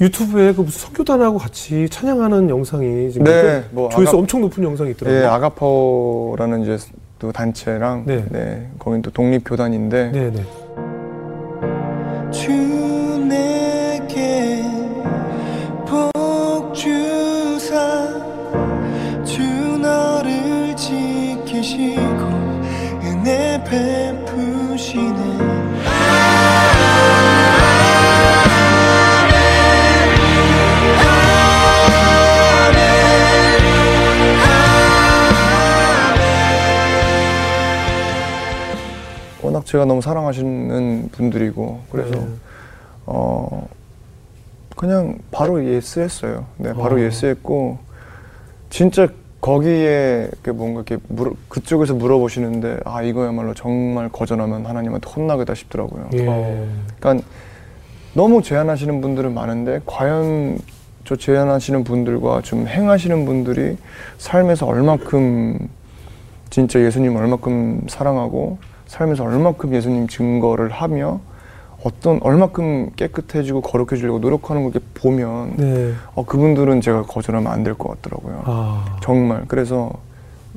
[0.00, 4.90] 유튜브에 그 무슨 선교단하고 같이 찬양하는 영상이 지금 네, 뭐 조회수 아까- 엄청 높은 영상이
[4.92, 5.20] 있더라고요.
[5.22, 6.78] 예, 아가파오라는 이제
[7.18, 8.24] 또 단체랑 네.
[8.30, 8.66] 네.
[8.78, 10.42] 거긴 또 독립 교단인데 네, 네.
[21.70, 22.26] 지키시고
[23.04, 25.20] 은혜 베푸시네
[39.42, 42.26] 워낙 제가 너무 사랑하시는 분들이고 그래서 네.
[43.06, 43.68] 어
[44.76, 46.46] 그냥 바로 예스했어요.
[46.56, 47.00] 네, 바로 어.
[47.00, 47.78] 예스했고
[48.70, 49.08] 진짜
[49.40, 56.10] 거기에 이렇게 뭔가 이렇게 물어, 그쪽에서 물어보시는데 아 이거야말로 정말 거절하면 하나님한테 혼나겠다 싶더라고요.
[56.14, 56.68] 예.
[56.98, 57.26] 그러니까
[58.12, 60.58] 너무 제안하시는 분들은 많은데 과연
[61.04, 63.76] 저 제안하시는 분들과 좀 행하시는 분들이
[64.18, 65.68] 삶에서 얼마큼
[66.50, 71.20] 진짜 예수님 얼마큼 사랑하고 삶에서 얼마큼 예수님 증거를 하며
[71.82, 75.92] 어떤 얼마큼 깨끗해지고 거룩해지려고 노력하는 걸 이렇게 보면 네.
[76.14, 78.42] 어, 그분들은 제가 거절하면 안 될 것 같더라고요.
[78.44, 78.96] 아.
[79.02, 79.90] 정말 그래서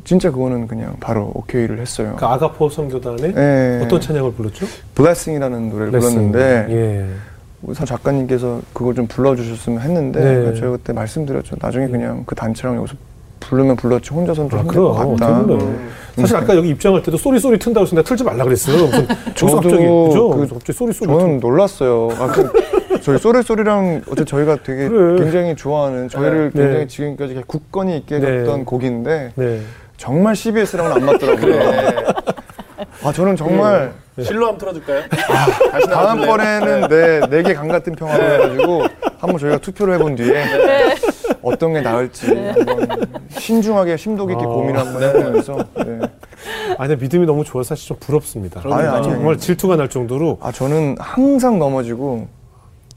[0.03, 2.15] 진짜 그거는 그냥 바로 오케이를 했어요.
[2.17, 3.81] 그 아가포 선교단의 예.
[3.86, 4.65] 어떤 찬양을 불렀죠?
[4.95, 6.31] Blessing이라는 노래를 Blessing.
[6.31, 6.65] 불렀는데
[7.69, 7.73] 예.
[7.86, 10.53] 작가님께서 그걸 좀 불러주셨으면 했는데 네.
[10.55, 11.55] 제가 그때 말씀드렸죠.
[11.62, 12.95] 나중에 그냥 그 단체랑 여기서
[13.43, 15.15] 부르면 불렀지 혼자서는 좀 아, 힘들 것 그럼.
[15.17, 15.41] 같다.
[15.43, 15.75] 불러요?
[16.15, 18.86] 사실 아까 여기 입장할 때도 Sorry Sorry 튼다고 해서 내가 틀지 말라 그랬어요.
[18.86, 20.29] 무슨 저도 갑자기 그죠?
[20.29, 22.10] 그- 갑자기 Sorry Sorry 저는 놀랐어요.
[22.19, 22.51] 아, 그,
[23.01, 25.23] 저희 Sorry Sorry랑 어째 저희가 되게 그래.
[25.23, 26.62] 굉장히 좋아하는 저희를 네.
[26.63, 28.27] 굉장히 지금까지 굳건히 있게 네.
[28.27, 29.62] 해줬던 곡인데 네.
[29.97, 31.60] 정말 CBS랑은 안 맞더라고요.
[33.03, 35.03] 아 저는 정말 실로 한번 틀어줄까요?
[35.91, 38.84] 다음번에는 네, 내게 강 같은 평화로 해가지고
[39.17, 40.43] 한번 저희가 투표를 해본 뒤에
[41.43, 42.88] 어떤 게 나을지 한번
[43.29, 44.47] 신중하게 심도 깊게 아.
[44.47, 45.99] 고민을 한번 해보면서 네.
[46.77, 48.62] 아니 믿음이 너무 좋아서 사실 좀 부럽습니다.
[48.63, 49.38] 아니, 아니, 정말 아니.
[49.38, 52.27] 질투가 날 정도로 아 저는 항상 넘어지고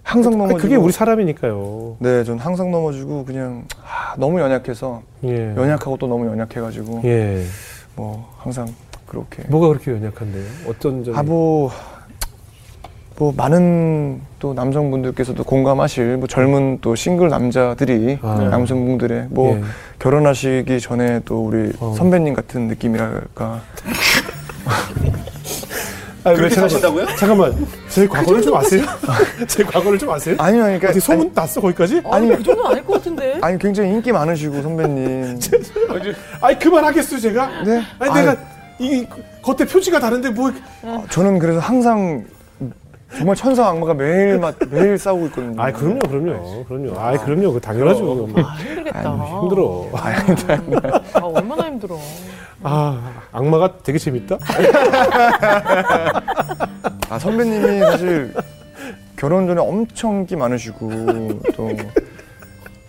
[0.03, 1.97] 항상 넘어지고 그게 우리 사람이니까요.
[1.99, 5.55] 네, 전 항상 넘어지고 그냥 아, 너무 연약해서 예.
[5.57, 7.43] 연약하고 또 너무 연약해가지고 예.
[7.97, 8.69] 뭐 항상
[9.07, 10.45] 그렇게 뭐가 그렇게 연약한데요?
[10.69, 11.17] 어떤 점이?
[11.17, 11.71] 아뭐
[13.19, 18.49] 뭐 많은 또 남성분들께서도 공감하실 뭐 젊은 또 싱글 남자들이 아.
[18.51, 19.63] 남성분들의 뭐 예.
[19.99, 21.95] 결혼하시기 전에 또 우리 어.
[21.97, 23.63] 선배님 같은 느낌이랄까
[26.25, 27.07] 아니, 왜 그렇게 잠깐만, 사신다고요?
[27.17, 28.83] 잠깐만, 제 과거를 좀 아세요?
[29.47, 30.35] 제 과거를 좀 아세요?
[30.39, 32.03] 아니요 그러니까 어떻게 소문 아니, 났어 거기까지?
[32.11, 33.39] 아니, 그 정도는 아닐 것 같은데.
[33.41, 35.39] 아니 굉장히 인기 많으시고 선배님
[36.43, 37.63] 아니 그만하겠어요 제가.
[37.65, 38.37] 네 아니 아유, 내가
[38.79, 39.07] 이
[39.41, 40.53] 겉에 표지가 다른데 뭐
[41.09, 42.25] 저는 그래서 항상
[43.15, 45.63] 정말 천사 악마가 매일 막 매일 싸우고 있거든요.
[45.63, 46.99] 아, 그럼요, 그럼요, 그럼요.
[46.99, 48.03] 아, 그럼요, 그 당연하죠.
[48.03, 48.29] 뭐.
[48.43, 49.41] 아, 힘들겠다.
[49.41, 49.87] 힘들어.
[51.15, 51.97] 아, 얼마나 힘들어.
[52.63, 54.39] 아, 악마가 되게 재밌다.
[57.09, 58.35] 아 선배님이 사실
[59.17, 61.71] 결혼 전에 엄청 인기 많으시고 또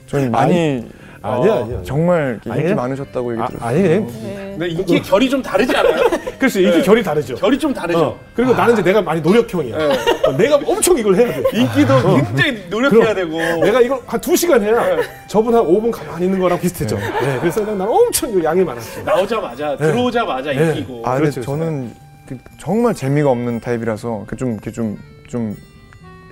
[0.07, 0.89] 저는 많이 아니
[1.27, 1.79] 야, 어, 아니야.
[1.83, 3.69] 정말 이렇게 아니, 인기 많으셨다고 얘기 아, 들었어요.
[3.69, 4.35] 아니, 그냥, 네.
[4.57, 6.09] 근데 인기 결이 좀 다르지 않아요?
[6.39, 7.35] 글쎄 이게 결이 다르죠.
[7.35, 7.99] 결이 좀 다르죠.
[7.99, 9.77] 어, 그리고 나는 이제 내가 많이 노력형이야.
[9.77, 9.97] 네.
[10.27, 11.43] 어, 내가 엄청 이걸 해야 돼.
[11.53, 13.37] 인기도 굉장히 노력해야 되고.
[13.63, 16.97] 내가 이걸 한 두 시간 해야 저분 한 5분 가만히 있는 거랑 비슷해져.
[16.97, 19.01] 네, 그래서 나는 엄청 양이 많았어.
[19.03, 20.69] 나오자마자 들어오자마자 네.
[20.69, 21.03] 인기고.
[21.05, 21.93] 아 근데 그렇죠, 저는
[22.27, 25.55] 그 정말 재미가 없는 타입이라서 그 좀 이렇게 좀 좀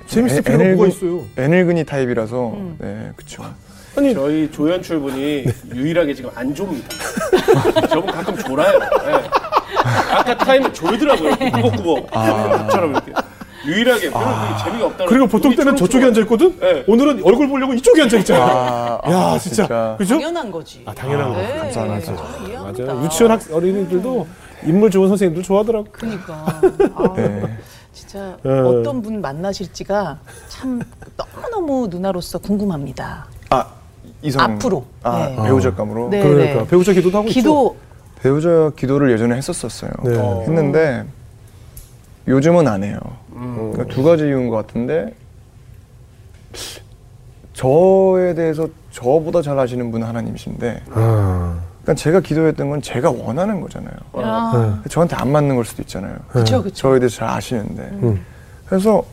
[0.08, 1.24] 재밌을 애- 필요가 뭐가 있어요?
[1.38, 2.76] 애늙은이 타입이라서 음.
[2.80, 3.44] 네 그쵸.
[3.98, 6.88] 아니, 저희 조연출 분이 유일하게 지금 안 좁니다.
[7.90, 8.80] 저분 가끔 졸아요.
[9.08, 9.30] 예.
[10.14, 11.36] 아까 타임을 졸더라고요.
[11.36, 12.12] 꾸벅꾸벅.
[12.72, 13.14] 처럼 이렇게.
[13.66, 15.06] 유일하게 별로 그게 재미가 없다.
[15.06, 16.60] 그리고 보통 때는 저쪽에 앉아 있거든.
[16.60, 16.84] 네.
[16.88, 18.46] 오늘은 얼굴 보려고 이쪽에 앉아 있잖아.
[18.46, 19.96] 아, 야, 아, 진짜.
[19.98, 20.16] 그죠?
[20.16, 20.84] 당연한 거지.
[20.86, 21.38] 아, 당연한 거.
[21.40, 21.72] 네,
[22.48, 22.84] 이해합니다.
[22.86, 23.04] 맞아요.
[23.06, 24.28] 유치원 학 어린이들도
[24.66, 25.88] 인물 좋은 선생님들 좋아하더라고.
[25.92, 26.46] 그러니까.
[26.96, 27.58] 아, 네.
[27.92, 28.52] 진짜 네.
[28.52, 30.82] 어떤 분 만나실지가 참
[31.16, 33.26] 너무너무 누나로서 궁금합니다.
[33.50, 33.66] 아
[34.26, 34.86] 이성 앞으로.
[35.04, 35.44] 아 네.
[35.44, 36.24] 배우자감으로 네.
[36.24, 37.40] 그러니까 배우자 기도도 하고 있죠.
[37.40, 37.76] 기도
[38.22, 39.92] 배우자 기도를 예전에 했었었어요.
[40.04, 40.18] 네.
[40.18, 40.42] 어.
[40.42, 41.06] 했는데
[42.28, 43.00] 요즘은 안 해요.
[43.34, 43.72] 음.
[43.72, 45.14] 그러니까 두 가지 이유인 것 같은데
[47.54, 53.94] 저에 대해서 저보다 잘 아시는 분은 하나님이신데 아, 그러니까 제가 기도했던 건 제가 원하는 거잖아요.
[54.20, 56.16] 야, 저한테 안 맞는 걸 수도 있잖아요.
[56.30, 56.76] 그쵸 그쵸.
[56.76, 58.26] 저에 대해서 잘 아시는데 음.
[58.66, 59.04] 그래서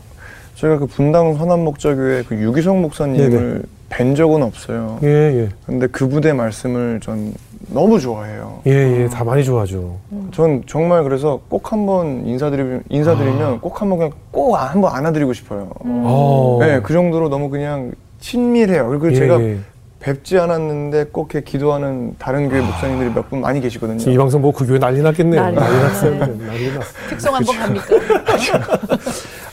[0.54, 4.98] 제가 그 분당 선한 목자교회 그 유기성 목사님을 뵌 적은 없어요.
[5.02, 5.48] 예, 예.
[5.66, 7.34] 근데 그분의 말씀을 전
[7.68, 8.60] 너무 좋아해요.
[8.66, 9.08] 예, 예.
[9.08, 9.96] 다 많이 좋아하죠.
[10.32, 15.68] 전 정말 그래서 꼭 한번 인사드리면 인사드리면 꼭 한번 그냥 꼭 한번 안아드리고 싶어요.
[15.80, 16.58] 어.
[16.60, 18.88] 네, 그 정도로 너무 그냥 친밀해요.
[18.88, 19.58] 그리고 예, 제가 예.
[20.00, 23.98] 뵙지 않았는데 꼭 이렇게 기도하는 다른 교회 목사님들이 몇 분 많이 계시거든요.
[23.98, 25.40] 지금 이 방송 보고 그 교회 난리 났겠네요.
[25.40, 25.56] 난리.
[25.56, 26.18] 났어요.
[26.18, 26.88] 난리 났어.
[27.10, 27.86] 특성 한번 갑니까?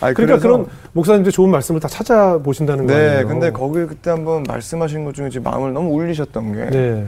[0.02, 3.28] 아니, 그러니까 그래서- 그런 목사님들 좋은 말씀을 다 찾아보신다는 네, 거예요.
[3.28, 7.06] 근데 거기 그때 한번 말씀하신 것 중에 제 마음을 너무 울리셨던 게 네.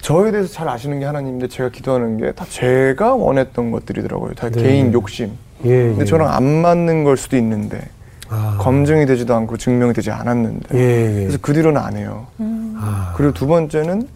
[0.00, 4.34] 저에 대해서 잘 아시는 게 하나님인데 제가 기도하는 게 다 제가 원했던 것들이더라고요.
[4.34, 4.62] 다 네.
[4.62, 5.32] 개인 욕심.
[5.64, 6.04] 예, 근데 예.
[6.04, 7.80] 저랑 안 맞는 걸 수도 있는데
[8.28, 8.56] 아.
[8.60, 11.20] 검증이 되지도 않고 증명이 되지 않았는데 예, 예.
[11.24, 12.26] 그래서 그 뒤로는 안 해요.
[12.40, 13.12] 아.
[13.16, 14.06] 그리고 두 번째는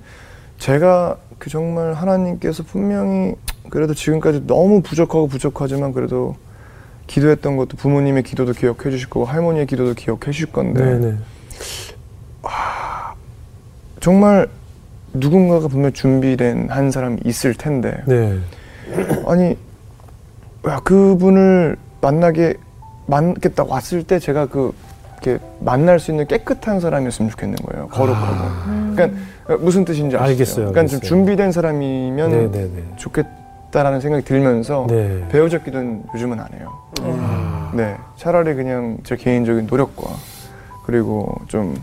[0.58, 3.34] 제가 그 정말 하나님께서 분명히
[3.72, 6.36] 그래도 지금까지 너무 부족하고 부족하지만 그래도
[7.06, 11.16] 기도했던 것도 부모님의 기도도 기억해 주실 거고 할머니의 기도도 기억해 주실 건데 네, 네.
[13.98, 14.46] 정말
[15.14, 18.38] 누군가가 분명 준비된 한 사람이 있을 텐데 네.
[19.26, 19.56] 아니
[20.68, 22.56] 야, 그분을 만나게
[23.06, 24.74] 만겠다 왔을 때 제가 그
[25.22, 27.88] 이렇게 만날 수 있는 깨끗한 사람이었으면 좋겠는 거예요.
[27.88, 28.94] 거룩하고.
[28.94, 30.18] 그러니까 무슨 뜻인지 아시죠?
[30.18, 30.26] 아.
[30.26, 31.08] 알겠어요, 그러니까 좀 알겠어요.
[31.08, 32.82] 준비된 사람이면 네, 네, 네.
[32.96, 33.24] 좋겠
[33.72, 35.26] 다라는 생각이 들면서 네.
[35.30, 36.72] 배우자 기도는 요즘은 안 해요.
[37.00, 37.72] 아.
[37.74, 40.10] 네, 차라리 그냥 제 개인적인 노력과
[40.84, 41.74] 그리고 좀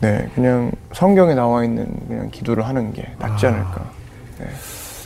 [0.00, 3.50] 네, 그냥 성경에 나와 있는 그냥 기도를 하는 게 낫지 아.
[3.50, 3.90] 않을까.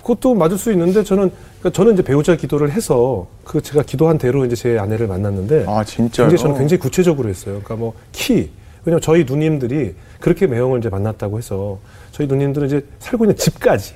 [0.02, 4.44] 그것도 맞을 수 있는데 저는 그러니까 저는 이제 배우자 기도를 해서 그 제가 기도한 대로
[4.44, 6.26] 이제 제 아내를 만났는데 아 진짜요?
[6.28, 7.60] 굉장히 저는 굉장히 구체적으로 했어요.
[7.62, 8.50] 그러니까 뭐 키.
[8.84, 11.78] 왜냐면 저희 누님들이 그렇게 매형을 이제 만났다고 해서
[12.10, 13.94] 저희 누님들은 이제 살고 있는 집까지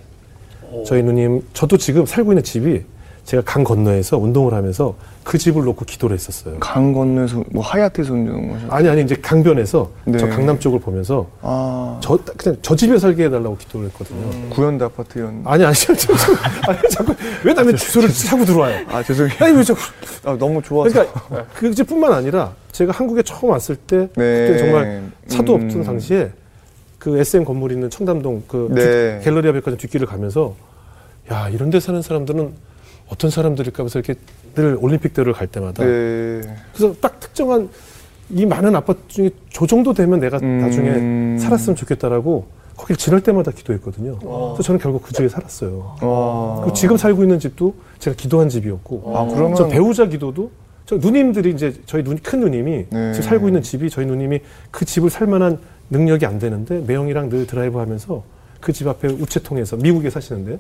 [0.85, 2.85] 저희 누님 저도 지금 살고 있는 집이
[3.26, 6.61] 제가 강 건너에서 운동을 하면서 그 집을 놓고 기도를 했었어요.
[6.61, 8.70] 강 건너에서 뭐 하얏트에서 운동하셨어요?
[8.70, 10.18] 아니 아니 이제 강변에서 네.
[10.18, 14.50] 저 강남 쪽을 보면서 아, 저 그냥 저 집에 살게 해달라고 기도를 했거든요.
[14.50, 15.42] 구현대 아파트 이런.
[15.44, 16.33] 아니 아니 저, 저, 저,
[16.70, 18.87] 아니 자꾸 왜 남의 주소를 차고 들어와요?
[18.88, 19.37] 아 죄송해요.
[19.40, 19.81] 아니 왜 자꾸
[20.24, 20.92] 아, 너무 좋아서.
[20.92, 24.46] 그러니까 그 집뿐만 아니라 제가 한국에 처음 왔을 때 네.
[24.46, 25.64] 그때 정말 차도 음.
[25.64, 26.31] 없던 당시에
[26.99, 29.19] 그 SM 건물 있는 청담동 그 네.
[29.19, 30.55] 뒤- 갤러리아 백화점 뒷길을 가면서
[31.31, 32.53] 야 이런 데 사는 사람들은
[33.09, 34.19] 어떤 사람들일까 하면서 이렇게
[34.55, 36.41] 늘 올림픽 대로를 갈 때마다 네.
[36.75, 37.69] 그래서 딱 특정한
[38.31, 40.61] 이 많은 아파트 중에 저 정도 되면 내가 음.
[40.61, 44.19] 나중에 살았으면 좋겠다라고 거길 지날 때마다 기도했거든요.
[44.19, 45.97] 그래서 저는 결국 그 집에 살았어요.
[46.03, 46.57] 와.
[46.61, 50.51] 그리고 지금 살고 있는 집도 제가 기도한 집이었고 아 그러면 저 배우자 기도도
[50.85, 53.13] 저 누님들이 이제 저희 누, 큰 누님이 네.
[53.13, 55.59] 지금 살고 있는 집이 저희 누님이 그 집을 살 만한
[55.90, 58.22] 능력이 안 되는데 매형이랑 늘 드라이브 하면서
[58.61, 60.59] 그 집 앞에 우체통에서 미국에 사시는데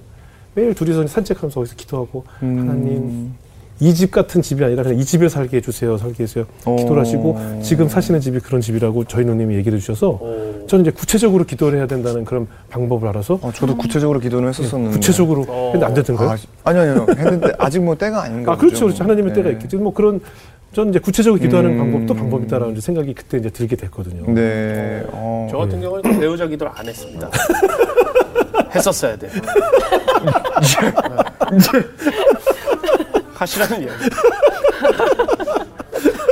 [0.54, 2.58] 매일 둘이서 산책하면서 거기서 기도하고 음.
[2.60, 3.32] 하나님
[3.78, 6.76] 이 집 같은 집이 아니라 그냥 이 집에 살게 해주세요 살게 해주세요 어.
[6.76, 10.66] 기도를 하시고 지금 사시는 집이 그런 집이라고 저희 누님이 얘기를 해주셔서 오.
[10.66, 14.94] 저는 이제 구체적으로 기도를 해야 된다는 그런 방법을 알아서 어, 저도 구체적으로 기도는 했었었는데.
[14.96, 15.64] 구체적으로 어.
[15.74, 16.30] 했는데 안 되던가요?
[16.30, 17.06] 아, 아니 아니요.
[17.18, 18.86] 했는데 아직 뭐 때가 아닌가 아, 그렇죠.
[18.86, 19.04] 그렇죠.
[19.04, 19.54] 하나님의 때가 네.
[19.56, 19.76] 있겠지.
[19.76, 20.20] 뭐 그런,
[20.72, 21.78] 저는 이제 구체적으로 기도하는 음.
[21.78, 24.32] 방법도 방법이다라는 이제 생각이 그때 이제 들게 됐거든요.
[24.32, 25.02] 네.
[25.10, 25.48] 어.
[25.50, 27.30] 저 같은 경우는 그 배우자 기도를 안 했습니다.
[28.74, 29.30] 했었어야 돼요.
[33.34, 33.92] 하시라는 얘기.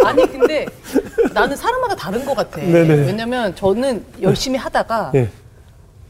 [0.04, 0.66] 아니 근데
[1.32, 2.60] 나는 사람마다 다른 것 같아.
[2.60, 3.06] 네네.
[3.06, 5.28] 왜냐면 저는 열심히 하다가 예.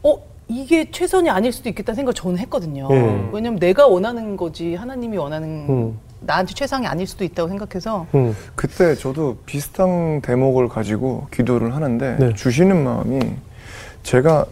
[0.03, 0.17] 어
[0.49, 2.89] 이게 최선이 아닐 수도 있겠다는 생각을 저는 했거든요.
[2.91, 3.29] 음.
[3.33, 5.99] 왜냐면 내가 원하는 거지 하나님이 원하는 음.
[6.25, 8.35] 나한테 최상이 아닐 수도 있다고 생각해서 음.
[8.55, 12.33] 그때 저도 비슷한 대목을 가지고 기도를 하는데 네.
[12.33, 13.19] 주시는 마음이
[14.03, 14.45] 제가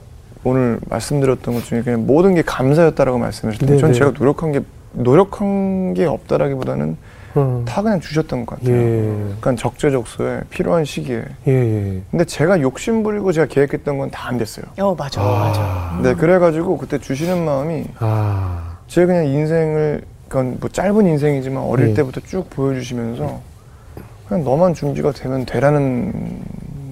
[0.44, 3.98] 오늘 말씀드렸던 것 중에 그냥 모든 게 감사였다라고 말씀하셨는데 네, 전 네.
[4.00, 4.62] 제가 노력한 게
[4.94, 6.98] 노력한 게 없다라기보다는
[7.36, 7.66] 음.
[7.66, 8.76] 다 그냥 주셨던 것 같아요.
[8.76, 9.02] 예.
[9.42, 11.24] 그러니까 적재적소에 필요한 시기에.
[11.48, 12.02] 예, 예.
[12.12, 14.66] 근데 제가 욕심 부리고 제가 계획했던 건 다 안 됐어요.
[14.80, 16.00] 어 맞아 맞아.
[16.04, 18.76] 네, 그래가지고 그때 주시는 마음이 아.
[18.88, 21.94] 제가 그냥 인생을 그건 뭐 짧은 인생이지만 어릴 네.
[21.94, 23.40] 때부터 쭉 보여주시면서
[24.28, 26.42] 그냥 너만 준비가 되면 되라는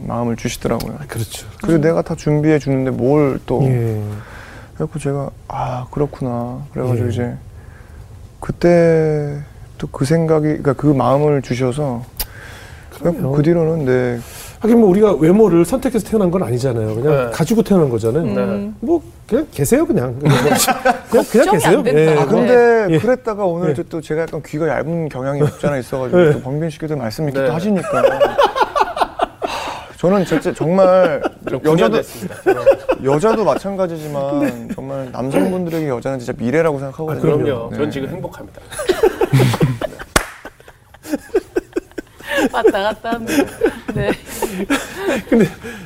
[0.05, 0.99] 마음을 주시더라고요.
[1.07, 1.47] 그렇죠.
[1.63, 3.99] 그리고 내가 다 준비해 주는데 뭘 또 예.
[4.75, 7.09] 그래갖고 제가 아 그렇구나 그래가지고 예.
[7.09, 7.35] 이제
[8.39, 9.41] 그때
[9.79, 12.03] 또 그 생각이 그러니까 그 마음을 주셔서.
[12.91, 14.19] 그그 뒤로는 네
[14.61, 16.93] 하긴 뭐 우리가 외모를 선택해서 태어난 건 아니잖아요.
[16.93, 17.31] 그냥 네.
[17.31, 18.23] 가지고 태어난 거잖아요.
[18.23, 18.75] 음.
[18.79, 20.15] 뭐 그냥 계세요 그냥.
[20.19, 20.57] 그냥, 그냥,
[21.09, 21.77] 그냥 걱정이 계세요.
[21.79, 22.11] 안 된다.
[22.21, 22.27] 아, 뭐.
[22.27, 22.99] 근데 예.
[22.99, 23.73] 그랬다가 오늘 예.
[23.73, 26.31] 저또 제가 약간 귀가 얇은 경향이 없지 않아 있어가지고 예.
[26.33, 27.47] 또 범빈 씨께도 말씀 이렇게 네.
[27.47, 28.37] 또 하시니까 하,
[29.97, 31.99] 저는 진짜 정말 좀 여자도.
[33.03, 37.17] 여자도 마찬가지지만 정말 남성분들에게 여자는 진짜 미래라고 생각하거든요.
[37.17, 37.43] 아, 그럼요.
[37.43, 37.69] 그럼요.
[37.71, 37.77] 네.
[37.77, 38.61] 전 지금 행복합니다.
[42.51, 43.43] 왔다 갔다 합니다.
[43.93, 44.11] 네.
[45.29, 45.45] 근데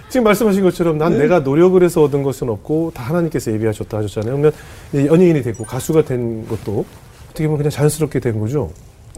[0.09, 4.37] 지금 말씀하신 것처럼 난 내가 노력을 해서 얻은 것은 없고 다 하나님께서 예비하셨다 하셨잖아요.
[4.37, 4.51] 그러면
[4.93, 6.85] 연예인이 되고 가수가 된 것도
[7.29, 8.71] 어떻게 보면 그냥 자연스럽게 된 거죠.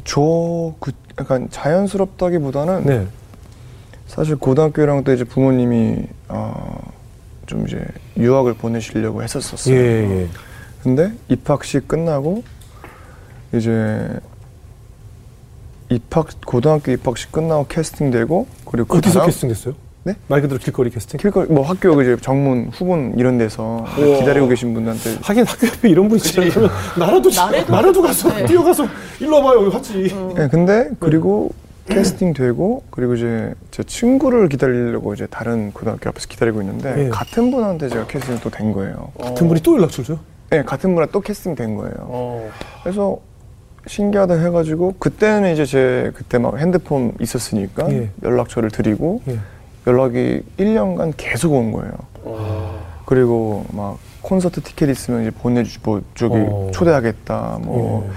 [0.03, 3.07] 저 그 약간 자연스럽다기보다는 네.
[4.07, 6.79] 사실 고등학교 1학년 때 이제 부모님이 어,
[7.45, 7.83] 좀 이제
[8.17, 9.75] 유학을 보내시려고 했었었어요.
[9.75, 10.27] 예, 예.
[10.83, 12.43] 근데 입학식 끝나고
[13.53, 14.07] 이제
[15.89, 19.73] 입학 고등학교 입학식 끝나고 캐스팅되고 그리고 그 어디서 다음 캐스팅됐어요?
[20.03, 20.15] 네?
[20.27, 21.19] 말 그대로 길거리 캐스팅?
[21.19, 24.19] 길거리 뭐 학교 이제 정문 후문 이런 데서 우와.
[24.19, 28.45] 기다리고 계신 분들한테 하긴 학교 옆에 이런 분이 지나가면 나라도 나라도 나라도 가서 네.
[28.45, 28.87] 뛰어가서
[29.19, 30.15] 일로 와봐요 여기 왔지.
[30.39, 31.51] 예, 근데 그리고
[31.89, 37.09] 캐스팅 되고 그리고 이제 제 친구를 기다리려고 이제 다른 고등학교 앞에서 기다리고 있는데 예.
[37.09, 39.11] 같은 분한테 제가 캐스팅 또 된 거예요.
[39.21, 40.19] 같은 분이 또 연락처를 줘요?
[40.53, 41.93] 예, 같은 분한테 또 캐스팅 된 거예요.
[41.99, 42.49] 어.
[42.83, 43.17] 그래서
[43.87, 48.09] 신기하다 해가지고 그때는 이제 제 그때 막 핸드폰 있었으니까 예.
[48.23, 49.39] 연락처를 드리고 예.
[49.87, 51.93] 연락이 1년간 계속 온 거예요.
[52.23, 53.03] 어.
[53.05, 56.69] 그리고 막 콘서트 티켓 있으면 이제 보내주 뭐 저기 어.
[56.73, 58.11] 초대하겠다 뭐 예.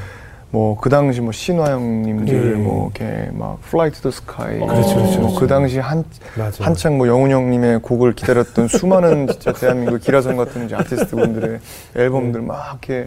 [0.51, 2.57] 뭐그 당시 뭐 신화 형님들 예.
[2.57, 5.47] 뭐 이렇게 막 Fly to the Sky 그렇죠, 그렇죠, 뭐그 그렇죠.
[5.47, 6.05] 당시 한
[6.37, 6.65] 맞아.
[6.65, 11.61] 한창 뭐 영훈 형님의 곡을 기다렸던 수많은 진짜 대한민국 기라성 같은 이제 아티스트 분들의
[11.95, 13.07] 앨범들 막 이렇게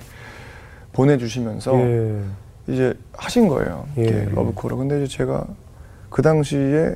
[0.94, 2.20] 보내주시면서 예.
[2.68, 3.86] 이제 하신 거예요.
[3.98, 4.26] 예.
[4.34, 4.78] 러브콜을.
[4.78, 5.46] 근데 이제 제가
[6.10, 6.94] 그 당시에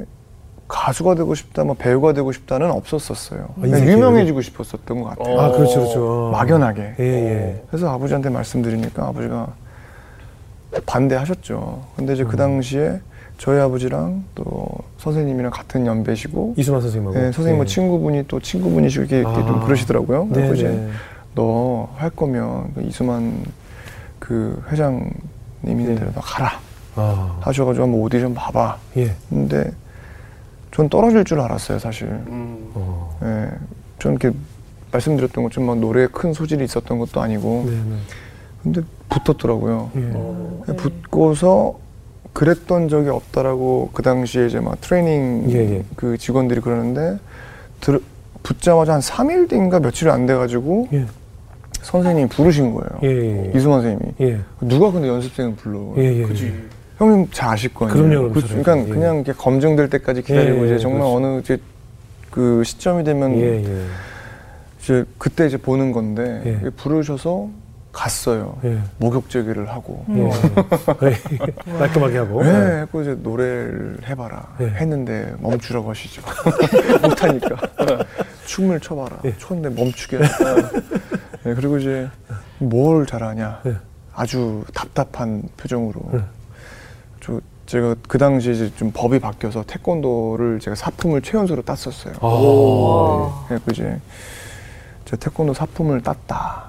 [0.68, 3.48] 가수가 되고 싶다, 뭐 배우가 되고 싶다는 없었었어요.
[3.56, 5.40] 그냥 인생 유명해지고 싶었었던 것 같아요.
[5.40, 6.30] 아, 그렇죠, 그렇죠.
[6.34, 6.96] 막연하게.
[7.00, 7.64] 예, 예.
[7.70, 9.54] 그래서 아버지한테 말씀드리니까 아버지가
[10.86, 11.86] 반대하셨죠.
[11.96, 12.38] 근데 이제 그 음.
[12.38, 13.00] 당시에
[13.38, 17.18] 저희 아버지랑 또 선생님이랑 같은 연배시고 이수만 선생님하고.
[17.18, 17.68] 네, 선생님 뭐 예.
[17.68, 19.66] 친구분이 또 친구분이시고 이렇게, 이렇게 좀 아.
[19.66, 20.26] 그러시더라고요.
[20.26, 20.90] 네, 그래서 이제 네.
[21.34, 23.44] 너할 거면 그 이수만
[24.20, 25.10] 그 회장
[25.64, 26.12] 님 있는 네.
[26.14, 26.60] 너 가라
[26.96, 27.38] 아.
[27.42, 28.78] 하셔가지고 한번 오디션 봐봐.
[28.98, 29.16] 예.
[29.30, 29.72] 근데
[30.72, 32.08] 전 떨어질 줄 알았어요, 사실.
[32.08, 32.72] 음.
[32.74, 33.18] 어.
[33.24, 33.52] 예,
[34.00, 34.36] 전 이렇게
[34.92, 37.98] 말씀드렸던 것처럼 막 노래에 큰 소질이 있었던 것도 아니고, 네, 네.
[38.64, 39.92] 근데 붙었더라고요.
[39.96, 40.12] 예.
[40.14, 40.64] 어.
[40.68, 40.76] 네.
[40.76, 41.80] 붙고서
[42.34, 45.84] 그랬던 적이 없다라고 그 당시에 이제 막 트레이닝 예, 예.
[45.96, 47.18] 그 직원들이 그러는데
[47.82, 48.00] 들,
[48.44, 51.06] 붙자마자 한 3일 뒤인가 며칠 안 돼가지고 예.
[51.82, 52.90] 선생님이 부르신 거예요.
[53.04, 53.08] 예.
[53.08, 53.52] 예.
[53.56, 54.14] 이수만 선생님이.
[54.22, 54.40] 예.
[54.62, 55.94] 누가 근데 연습생을 불러?
[55.98, 56.20] 예.
[56.20, 56.24] 예.
[56.24, 56.54] 그지.
[56.98, 58.08] 형님 잘 아실 거 아니에요.
[58.10, 58.64] 그럼요, 그, 그럼요.
[58.64, 58.94] 그러니까 예.
[58.94, 61.16] 그냥 이렇게 검증될 때까지 기다리고 예, 이제 예, 정말 그렇죠.
[61.16, 61.58] 어느 이제
[62.32, 63.64] 그 시점이 되면 예.
[63.64, 63.86] 예.
[64.82, 66.70] 이제 그때 이제 보는 건데 예.
[66.72, 67.50] 부르셔서
[67.98, 68.56] 갔어요.
[68.64, 68.80] 예.
[69.00, 70.06] 목욕제기를 하고.
[70.10, 70.30] 예.
[71.08, 71.52] 예.
[71.80, 72.44] 깔끔하게 하고.
[72.44, 74.66] 네, 했고 이제 노래를 해봐라 예.
[74.66, 76.22] 했는데 멈추라고 하시죠.
[77.02, 77.56] 못하니까
[78.46, 79.18] 춤을 춰봐라.
[79.26, 79.36] 예.
[79.40, 80.20] 췄는데 멈추게.
[80.20, 82.08] 네, 그리고 이제
[82.60, 83.62] 뭘 잘하냐.
[83.66, 83.76] 예.
[84.14, 86.00] 아주 답답한 표정으로.
[86.14, 86.20] 예.
[87.20, 92.14] 저 제가 그 당시 이제 좀 법이 바뀌어서 태권도를 제가 사품을 최연소로 땄었어요.
[92.22, 92.28] 아.
[92.28, 93.46] 와.
[93.50, 94.00] 네, 그래서 이제
[95.06, 96.67] 제가 태권도 사품을 땄다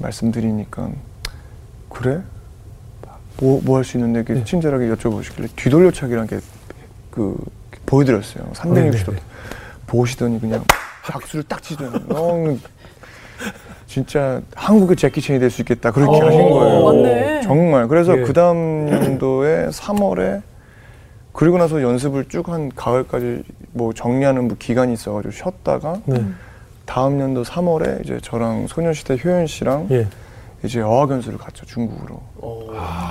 [0.00, 0.90] 말씀드리니까
[1.88, 2.20] 그래?
[3.40, 4.44] 뭐 뭐 할 수 있는데 네.
[4.44, 7.36] 친절하게 여쭤보시길래 뒤돌려차기란 게그
[7.86, 8.44] 보여드렸어요.
[8.52, 9.16] 360도 네, 네, 네.
[9.86, 10.64] 보시더니 그냥
[11.04, 12.60] 박수를 딱 치더니
[13.86, 16.84] 진짜 한국의 제키 챈이 될 수 있겠다 그렇게 어, 하신 거예요.
[16.84, 17.40] 맞네.
[17.42, 18.22] 정말 그래서 예.
[18.22, 20.42] 그 다음 연도에 3월에
[21.32, 23.42] 그리고 나서 연습을 쭉 한 가을까지
[23.72, 26.24] 뭐 정리하는 뭐 기간이 있어가지고 쉬었다가 네.
[26.92, 30.06] 다음 연도 3월에 이제 저랑 소녀시대 효연 씨랑 예.
[30.62, 32.66] 이제 어학연수를 갔죠 중국으로 어.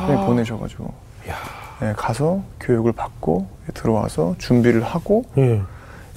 [0.06, 0.94] 선생님이 보내셔가지고
[1.80, 5.64] 네, 가서 교육을 받고 들어와서 준비를 하고 예.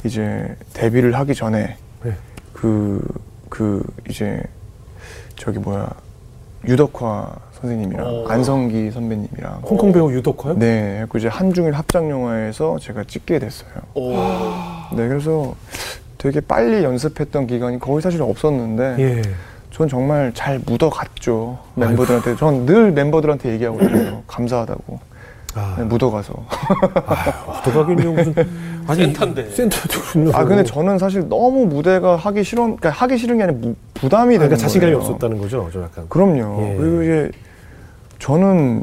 [0.04, 2.14] 이제 데뷔를 하기 전에 예.
[2.52, 3.02] 그,
[3.48, 4.42] 그, 이제,
[5.36, 5.88] 저기 뭐야,
[6.68, 8.28] 유덕화 선생님이랑 어.
[8.28, 9.62] 안성기 선배님이랑.
[9.62, 10.58] 홍콩 배우 유덕화요?
[10.58, 13.72] 네, 그 이제 한중일 합작 영화에서 제가 찍게 됐어요.
[13.94, 14.10] 오.
[14.94, 15.54] 네, 그래서
[16.24, 19.22] 되게 빨리 연습했던 기간이 거의 사실 없었는데, 예.
[19.70, 21.58] 전 정말 잘 묻어갔죠.
[21.74, 22.36] 멤버들한테.
[22.36, 24.22] 전 늘 멤버들한테 얘기하거든요.
[24.26, 25.00] 감사하다고.
[25.54, 25.74] 아.
[25.78, 26.32] 네, 묻어가서.
[27.64, 28.34] 도박일요 무슨
[28.86, 29.50] 아니 센터인데.
[29.50, 33.74] 센터도 아, 근데 저는 사실 너무 무대가 하기 싫어, 그러니까 하기 싫은 게 아니라 무-
[33.92, 35.04] 부담이 되는 그러니까 자신감이 거예요.
[35.06, 36.08] 없었다는 거죠, 좀 약간.
[36.08, 36.62] 그럼요.
[36.70, 36.76] 예.
[36.76, 37.30] 그리고 이제
[38.18, 38.82] 저는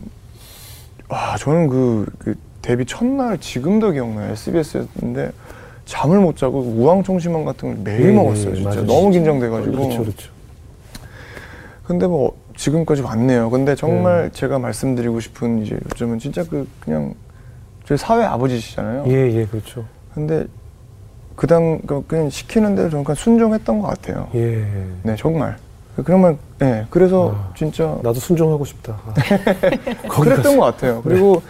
[1.09, 4.31] 아 저는 그, 그 데뷔 첫날 지금도 기억나요.
[4.33, 5.31] SBS였는데
[5.85, 8.51] 잠을 못 자고 우황청심환 같은 걸 매일 예, 먹었어요.
[8.51, 8.85] 예, 진짜 맞아요.
[8.85, 9.75] 너무 긴장돼가지고.
[9.75, 10.31] 그렇죠, 그렇죠.
[11.83, 13.49] 근데 뭐 지금까지 왔네요.
[13.49, 13.75] 근데 예.
[13.75, 17.13] 정말 제가 말씀드리고 싶은 이제 요즘은 진짜 그 그냥
[17.85, 19.05] 저희 사회 아버지시잖아요.
[19.07, 19.85] 예, 예, 그렇죠.
[20.13, 20.45] 근데
[21.35, 24.27] 그당 그 그냥 시키는 대로 그냥 순종했던 것 같아요.
[24.35, 24.65] 예.
[25.03, 25.57] 네 정말.
[26.05, 27.53] 그러면 예 그래서 아.
[27.55, 28.99] 진짜 나도 순종하고 싶다.
[29.05, 29.13] 아.
[30.07, 30.71] 그랬던 것 네.
[30.71, 31.01] 같아요.
[31.01, 31.41] 그리고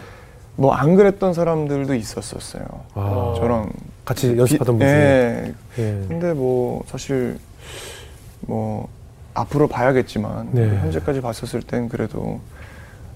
[0.62, 2.64] 뭐 안 그랬던 사람들도 있었었어요.
[2.94, 3.72] 아, 저랑
[4.06, 4.90] 같이 연습하던 분이.
[4.90, 5.54] 예.
[5.80, 6.06] 예.
[6.08, 7.40] 근데 뭐 사실
[8.42, 8.88] 뭐
[9.34, 10.68] 앞으로 봐야겠지만 네.
[10.78, 12.40] 현재까지 봤었을 땐 그래도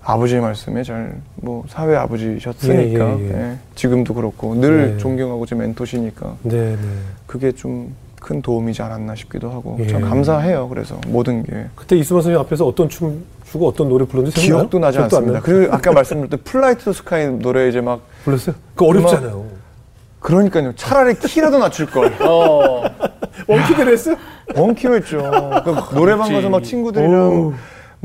[0.04, 3.34] 아버지의 말씀에 잘 뭐 사회 아버지셨으니까 예, 예, 예.
[3.52, 4.98] 예, 지금도 그렇고 늘 네.
[4.98, 6.78] 존경하고 제 멘토시니까 네, 네.
[7.28, 7.94] 그게 좀
[8.26, 9.86] 큰 도움이지 않았나 싶기도 하고 예.
[9.86, 10.68] 참 감사해요.
[10.70, 13.24] 그래서 모든 게 그때 이수만 선생님 앞에서 어떤 춤
[13.56, 14.64] 추고 어떤 노래 불렀는지 생각나요?
[14.64, 15.40] 기억도 나지 않습니다.
[15.40, 18.56] 그리고 아까 말씀드렸던 Fly to the Sky 노래 이제 막 불렀어요?
[18.76, 19.46] 그거 어렵잖아요.
[20.20, 20.74] 그러니까요.
[20.76, 22.14] 차라리 키라도 낮출 걸.
[22.22, 22.84] 어.
[23.48, 24.18] 원키대로 했어요?
[24.56, 25.62] 원키로 했죠.
[25.64, 27.54] 그 노래방 가서 막 친구들이랑.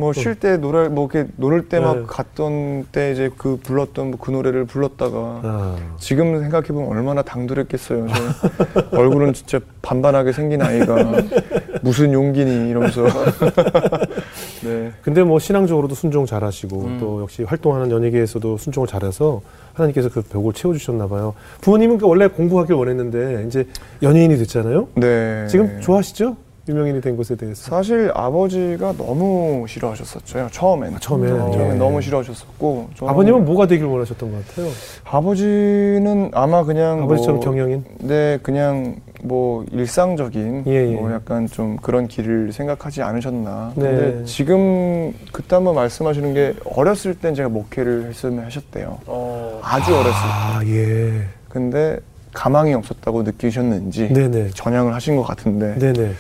[0.01, 2.05] 뭐 쉴 때 노래 뭐 이렇게 노를 때막 네.
[2.07, 8.07] 갔던 때 이제 그 불렀던 뭐그 노래를 불렀다가 아, 지금 생각해 보면 얼마나 당돌했겠어요.
[8.09, 10.97] 저 얼굴은 진짜 반반하게 생긴 아이가
[11.83, 13.05] 무슨 용기니 이러면서.
[14.65, 14.93] 네.
[15.03, 16.99] 근데 뭐 신앙적으로도 순종 잘하시고 음.
[17.01, 19.41] 또 역시 활동하는 연예계에서도 순종을 잘해서
[19.75, 21.35] 하나님께서 그 벽을 채워주셨나 봐요.
[21.61, 23.67] 부모님은 그 원래 공부하길 원했는데 이제
[24.03, 24.89] 연예인이 됐잖아요.
[24.95, 25.47] 네.
[25.49, 26.37] 지금 좋아하시죠?
[26.69, 27.71] 유명인이 된 것에 대해서.
[27.71, 30.49] 사실 아버지가 너무 싫어하셨었죠.
[30.53, 30.95] 처음엔.
[30.95, 31.79] 아, 처음에는, 어, 처음엔 예.
[31.79, 32.91] 너무 싫어하셨었고.
[33.01, 34.71] 아버님은 뭐가 되길 원하셨던 것 같아요?
[35.05, 37.85] 아버지는 아마 그냥 아버지처럼 뭐, 경영인?
[37.99, 40.95] 네, 그냥 뭐 일상적인 예, 예.
[40.95, 43.73] 뭐 약간 좀 그런 길을 생각하지 않으셨나.
[43.75, 43.83] 네.
[43.83, 48.99] 근데 지금 그때 한번 말씀하시는 게 어렸을 땐 제가 목회를 했으면 하셨대요.
[49.07, 50.19] 어, 아주 어렸을 때.
[50.19, 51.25] 아, 예.
[51.49, 51.99] 근데
[52.33, 54.51] 가망이 없었다고 느끼셨는지 네네.
[54.55, 55.79] 전향을 하신 것 같은데.
[55.79, 56.13] 네네.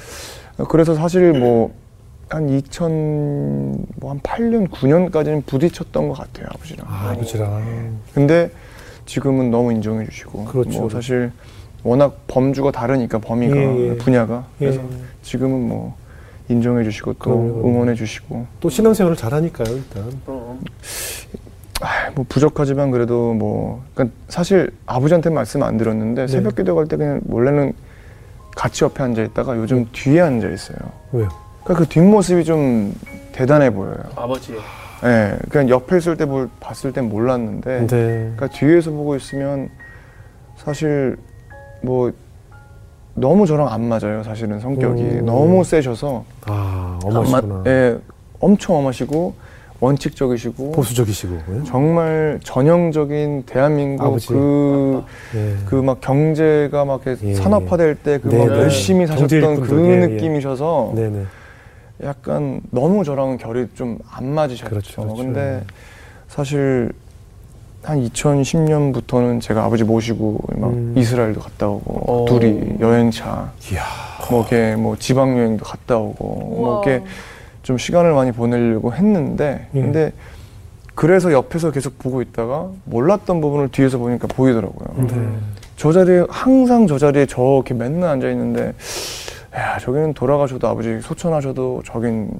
[0.68, 1.80] 그래서 사실 뭐
[2.30, 6.86] 한 2000, 뭐한 8년, 9년까지는 부딪혔던 것 같아요, 아버지랑.
[6.88, 7.98] 아, 아버지랑.
[8.14, 8.50] 근데
[9.04, 10.44] 지금은 너무 인정해 주시고.
[10.44, 10.80] 그렇죠.
[10.80, 11.32] 뭐 사실
[11.82, 13.96] 워낙 범주가 다르니까 범위가, 예, 예.
[13.96, 14.46] 분야가.
[14.60, 14.86] 그래서 예.
[15.22, 15.96] 지금은 뭐
[16.48, 17.68] 인정해 주시고 또 그럼요.
[17.68, 18.46] 응원해 주시고.
[18.60, 20.04] 또 신앙생활을 잘하니까요, 일단.
[20.24, 20.60] 그럼.
[21.80, 23.82] 아, 뭐 부족하지만 그래도 뭐.
[23.94, 26.28] 그러니까 사실 아버지한테 말씀 안 드렸는데 네.
[26.28, 27.72] 새벽 기도 갈 때 그냥 원래는
[28.56, 30.78] 같이 옆에 앉아 있다가 요즘 뒤에 앉아 있어요.
[31.12, 31.28] 왜요?
[31.64, 32.94] 그러니까 그 뒷모습이 좀
[33.32, 33.96] 대단해 보여요.
[34.16, 34.54] 아버지.
[35.04, 37.86] 예, 그냥 옆에 있을 때뭘 봤을 땐 몰랐는데, 네.
[38.36, 39.70] 그러니까 뒤에서 보고 있으면
[40.56, 41.16] 사실
[41.82, 42.12] 뭐
[43.14, 44.22] 너무 저랑 안 맞아요.
[44.22, 45.26] 사실은 성격이 음.
[45.26, 47.54] 너무 세셔서 아, 안 엄하시구나.
[47.54, 47.98] 맞- 예,
[48.40, 49.34] 엄청 엄하시고
[49.80, 51.34] 원칙적이시고 보수적이시고.
[51.34, 51.64] 예?
[51.64, 54.28] 정말 전형적인 대한민국 아버지.
[54.28, 55.02] 그
[55.34, 55.54] 예.
[55.66, 57.34] 그막 경제가 막 이렇게 예.
[57.34, 58.52] 산업화될 때 그막 네, 네.
[58.58, 60.06] 열심히 사셨던 그 예, 예.
[60.06, 61.24] 느낌이셔서 네네.
[62.04, 64.68] 약간 너무 저랑은 결이 좀 안 맞으셨죠.
[64.68, 65.16] 그렇죠, 그렇죠.
[65.16, 65.62] 근데
[66.28, 66.92] 사실
[67.82, 70.94] 한 2010년부터는 제가 아버지 모시고 막 음.
[70.96, 72.26] 이스라엘도 갔다 오고 어.
[72.26, 73.82] 둘이 여행차 이야.
[74.30, 76.82] 뭐 이렇게 뭐 지방 여행도 갔다 오고 뭐 우와.
[76.84, 77.04] 이렇게
[77.62, 79.80] 좀 시간을 많이 보내려고 했는데 예.
[79.80, 80.12] 근데
[80.94, 85.06] 그래서 옆에서 계속 보고 있다가 몰랐던 부분을 뒤에서 보니까 보이더라고요.
[85.06, 85.28] 네.
[85.76, 88.74] 저 자리에 항상 저 자리에 저렇게 맨날 앉아 있는데
[89.54, 92.30] 야 저기는 돌아가셔도 아버지 소천하셔도 저긴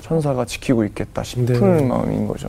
[0.00, 1.84] 천사가 지키고 있겠다 싶은 네.
[1.84, 2.48] 마음인 거죠.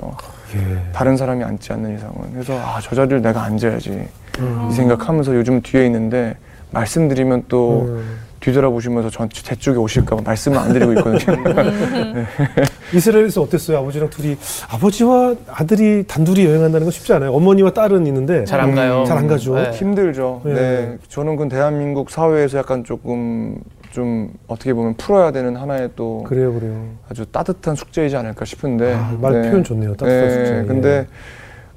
[0.55, 0.91] 예.
[0.93, 4.07] 다른 사람이 앉지 않는 이상은 그래서 아 저 자리를 내가 앉아야지
[4.39, 4.67] 음.
[4.69, 6.35] 이 생각하면서 요즘 뒤에 있는데
[6.71, 8.17] 말씀드리면 또 음.
[8.41, 11.43] 뒤돌아보시면서 전제 쪽에 오실까 봐 말씀을 안 드리고 있거든요.
[12.93, 13.77] 이스라엘에서 어땠어요?
[13.77, 14.35] 아버지랑 둘이
[14.69, 17.31] 아버지와 아들이 단둘이 여행한다는 건 쉽지 않아요.
[17.33, 19.05] 어머니와 딸은 있는데 잘 안 가요.
[19.07, 19.55] 잘 안 가죠.
[19.55, 19.71] 네.
[19.71, 20.41] 힘들죠.
[20.43, 20.53] 네.
[20.53, 20.97] 네.
[21.07, 23.55] 저는 그 대한민국 사회에서 약간 조금
[23.91, 26.85] 좀 어떻게 보면 풀어야 되는 하나의 또 그래요, 그래요.
[27.09, 28.93] 아주 따뜻한 숙제이지 않을까 싶은데.
[28.93, 29.49] 아, 말 네.
[29.49, 29.95] 표현 좋네요.
[29.95, 30.59] 따뜻한 네, 숙제.
[30.59, 30.63] 예.
[30.65, 31.07] 근데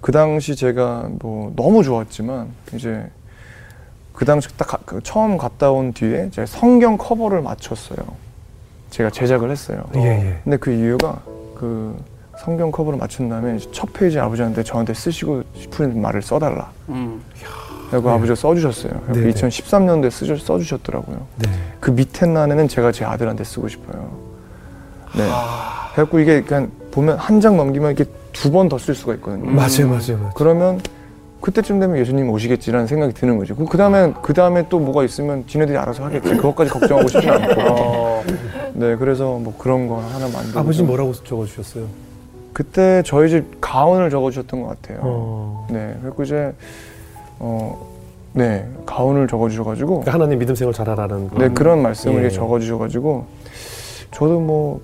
[0.00, 3.04] 그 당시 제가 뭐 너무 좋았지만 이제
[4.14, 7.98] 그 당시 딱 가- 그 처음 갔다 온 뒤에 제가 성경 커버를 맞췄어요.
[8.90, 9.84] 제가 제작을 했어요.
[9.96, 10.40] 예, 예.
[10.44, 11.20] 근데 그 이유가
[11.56, 11.96] 그
[12.38, 16.70] 성경 커버를 맞춘 다음에 첫 페이지 아버지한테 저한테 쓰시고 싶은 말을 써달라.
[16.90, 17.20] 음.
[17.90, 18.14] 그리고 네.
[18.14, 18.92] 아버지가 써주셨어요.
[19.12, 19.30] 네, 네.
[19.32, 21.26] 2013년도에 쓰, 써주셨더라고요.
[21.38, 21.50] 네.
[21.80, 24.10] 그 밑에 난에는 제가 제 아들한테 쓰고 싶어요.
[25.16, 25.28] 네.
[25.28, 29.48] 아, 그래갖고 이게 그냥 보면 한 장 넘기면 이렇게 두 번 더 쓸 수가 있거든요.
[29.48, 29.54] 음.
[29.56, 30.30] 맞아요, 맞아요, 맞아요.
[30.34, 30.80] 그러면
[31.44, 33.54] 그때쯤 되면 예수님 오시겠지라는 생각이 드는 거죠.
[33.54, 36.30] 그 다음에 그 다음에 또 뭐가 있으면 지네들이 알아서 하겠지.
[36.36, 37.60] 그것까지 걱정하고 싶지 않고.
[37.68, 38.24] 어,
[38.72, 40.58] 네, 그래서 뭐 그런 거 하나 만들고.
[40.58, 41.84] 아버지 뭐라고 적어주셨어요?
[42.54, 45.00] 그때 저희 집 가운을 적어주셨던 것 같아요.
[45.02, 45.66] 어.
[45.70, 46.54] 네, 그리고 이제
[47.38, 47.88] 어,
[48.32, 52.30] 네 가운을 적어주셔가지고 그러니까 하나님 믿음 생활 잘하라는 네 그런 말씀을 예.
[52.30, 53.26] 적어주셔가지고
[54.12, 54.80] 저도 뭐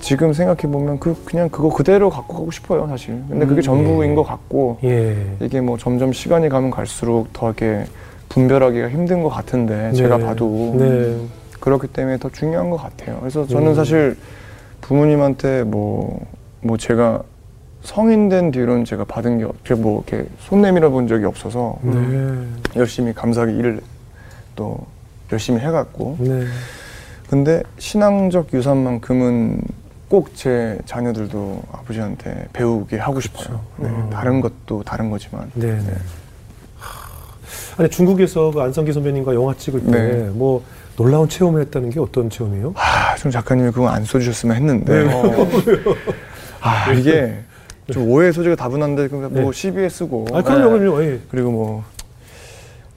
[0.00, 3.22] 지금 생각해 보면 그 그냥 그거 그대로 갖고 가고 싶어요 사실.
[3.28, 4.14] 근데 그게 음, 전부인 예.
[4.14, 5.16] 것 같고 예.
[5.40, 7.84] 이게 뭐 점점 시간이 가면 갈수록 더 이렇게
[8.28, 10.24] 분별하기가 힘든 것 같은데 제가 네.
[10.24, 11.16] 봐도 네.
[11.60, 13.18] 그렇기 때문에 더 중요한 것 같아요.
[13.20, 13.74] 그래서 저는 음.
[13.74, 14.16] 사실
[14.82, 16.20] 부모님한테 뭐,
[16.60, 17.22] 뭐 제가
[17.82, 21.94] 성인 된 뒤로는 제가 받은 게, 제가 뭐 이렇게 손 내밀어 본 적이 없어서 네.
[22.76, 23.80] 열심히 감사하게 일을
[24.54, 24.78] 또
[25.32, 26.16] 열심히 해갔고.
[26.20, 26.44] 네.
[27.28, 29.60] 근데 신앙적 유산만큼은
[30.08, 33.60] 꼭 제 자녀들도 아버지한테 배우게 하고 싶어요.
[33.76, 34.08] 네, 음.
[34.10, 35.50] 다른 것도 다른 거지만.
[35.54, 35.72] 네.
[35.72, 35.94] 네.
[36.78, 40.30] 하, 아니 중국에서 그 안성기 선배님과 영화 찍을 때 네.
[40.32, 40.62] 뭐
[40.96, 42.72] 놀라운 체험을 했다는 게 어떤 체험이에요?
[42.76, 45.04] 아, 좀 작가님이 그거 안 써주셨으면 했는데.
[45.04, 45.12] 네.
[45.12, 45.46] 어.
[46.62, 47.38] 아, 이게
[47.92, 49.58] 좀 오해 소지가 다분한데, 그러니까 뭐 네.
[49.58, 50.26] CB에 쓰고.
[50.32, 51.02] 아 그럼요, 그럼요.
[51.02, 51.20] 예.
[51.30, 51.84] 그리고 뭐,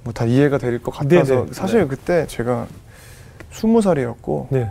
[0.03, 1.35] 뭐 다 이해가 될 것 같아서.
[1.35, 1.53] 네, 네.
[1.53, 2.67] 사실 그때 제가
[3.51, 4.69] 스무 살이었고, 네.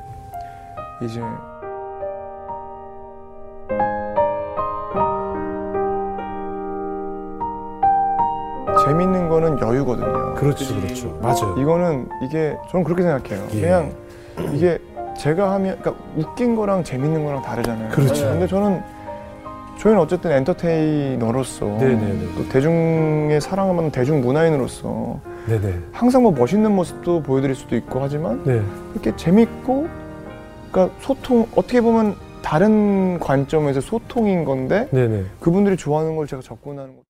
[1.04, 1.20] 이제.
[8.88, 10.34] 재밌는 거는 여유거든요.
[10.34, 10.80] 그렇죠.
[10.80, 11.18] 그렇죠.
[11.20, 11.54] 맞아요.
[11.58, 13.46] 이거는 이게 저는 그렇게 생각해요.
[13.54, 13.60] 예.
[13.60, 13.92] 그냥
[14.54, 14.78] 이게
[15.18, 17.90] 제가 하면 그러니까 웃긴 거랑 재밌는 거랑 다르잖아요.
[17.90, 18.24] 그렇죠.
[18.30, 18.80] 근데 저는
[19.78, 22.28] 저희는 어쨌든 엔터테이너로서 네네네.
[22.36, 25.74] 또 대중의 사랑을 받는 대중 문화인으로서 네네.
[25.92, 28.60] 항상 뭐 멋있는 모습도 보여드릴 수도 있고 하지만 네.
[28.94, 29.86] 이렇게 재밌고
[30.72, 35.24] 그러니까 소통 어떻게 보면 다른 관점에서 소통인 건데 네네.
[35.40, 37.02] 그분들이 좋아하는 걸 제가 접근하는 거.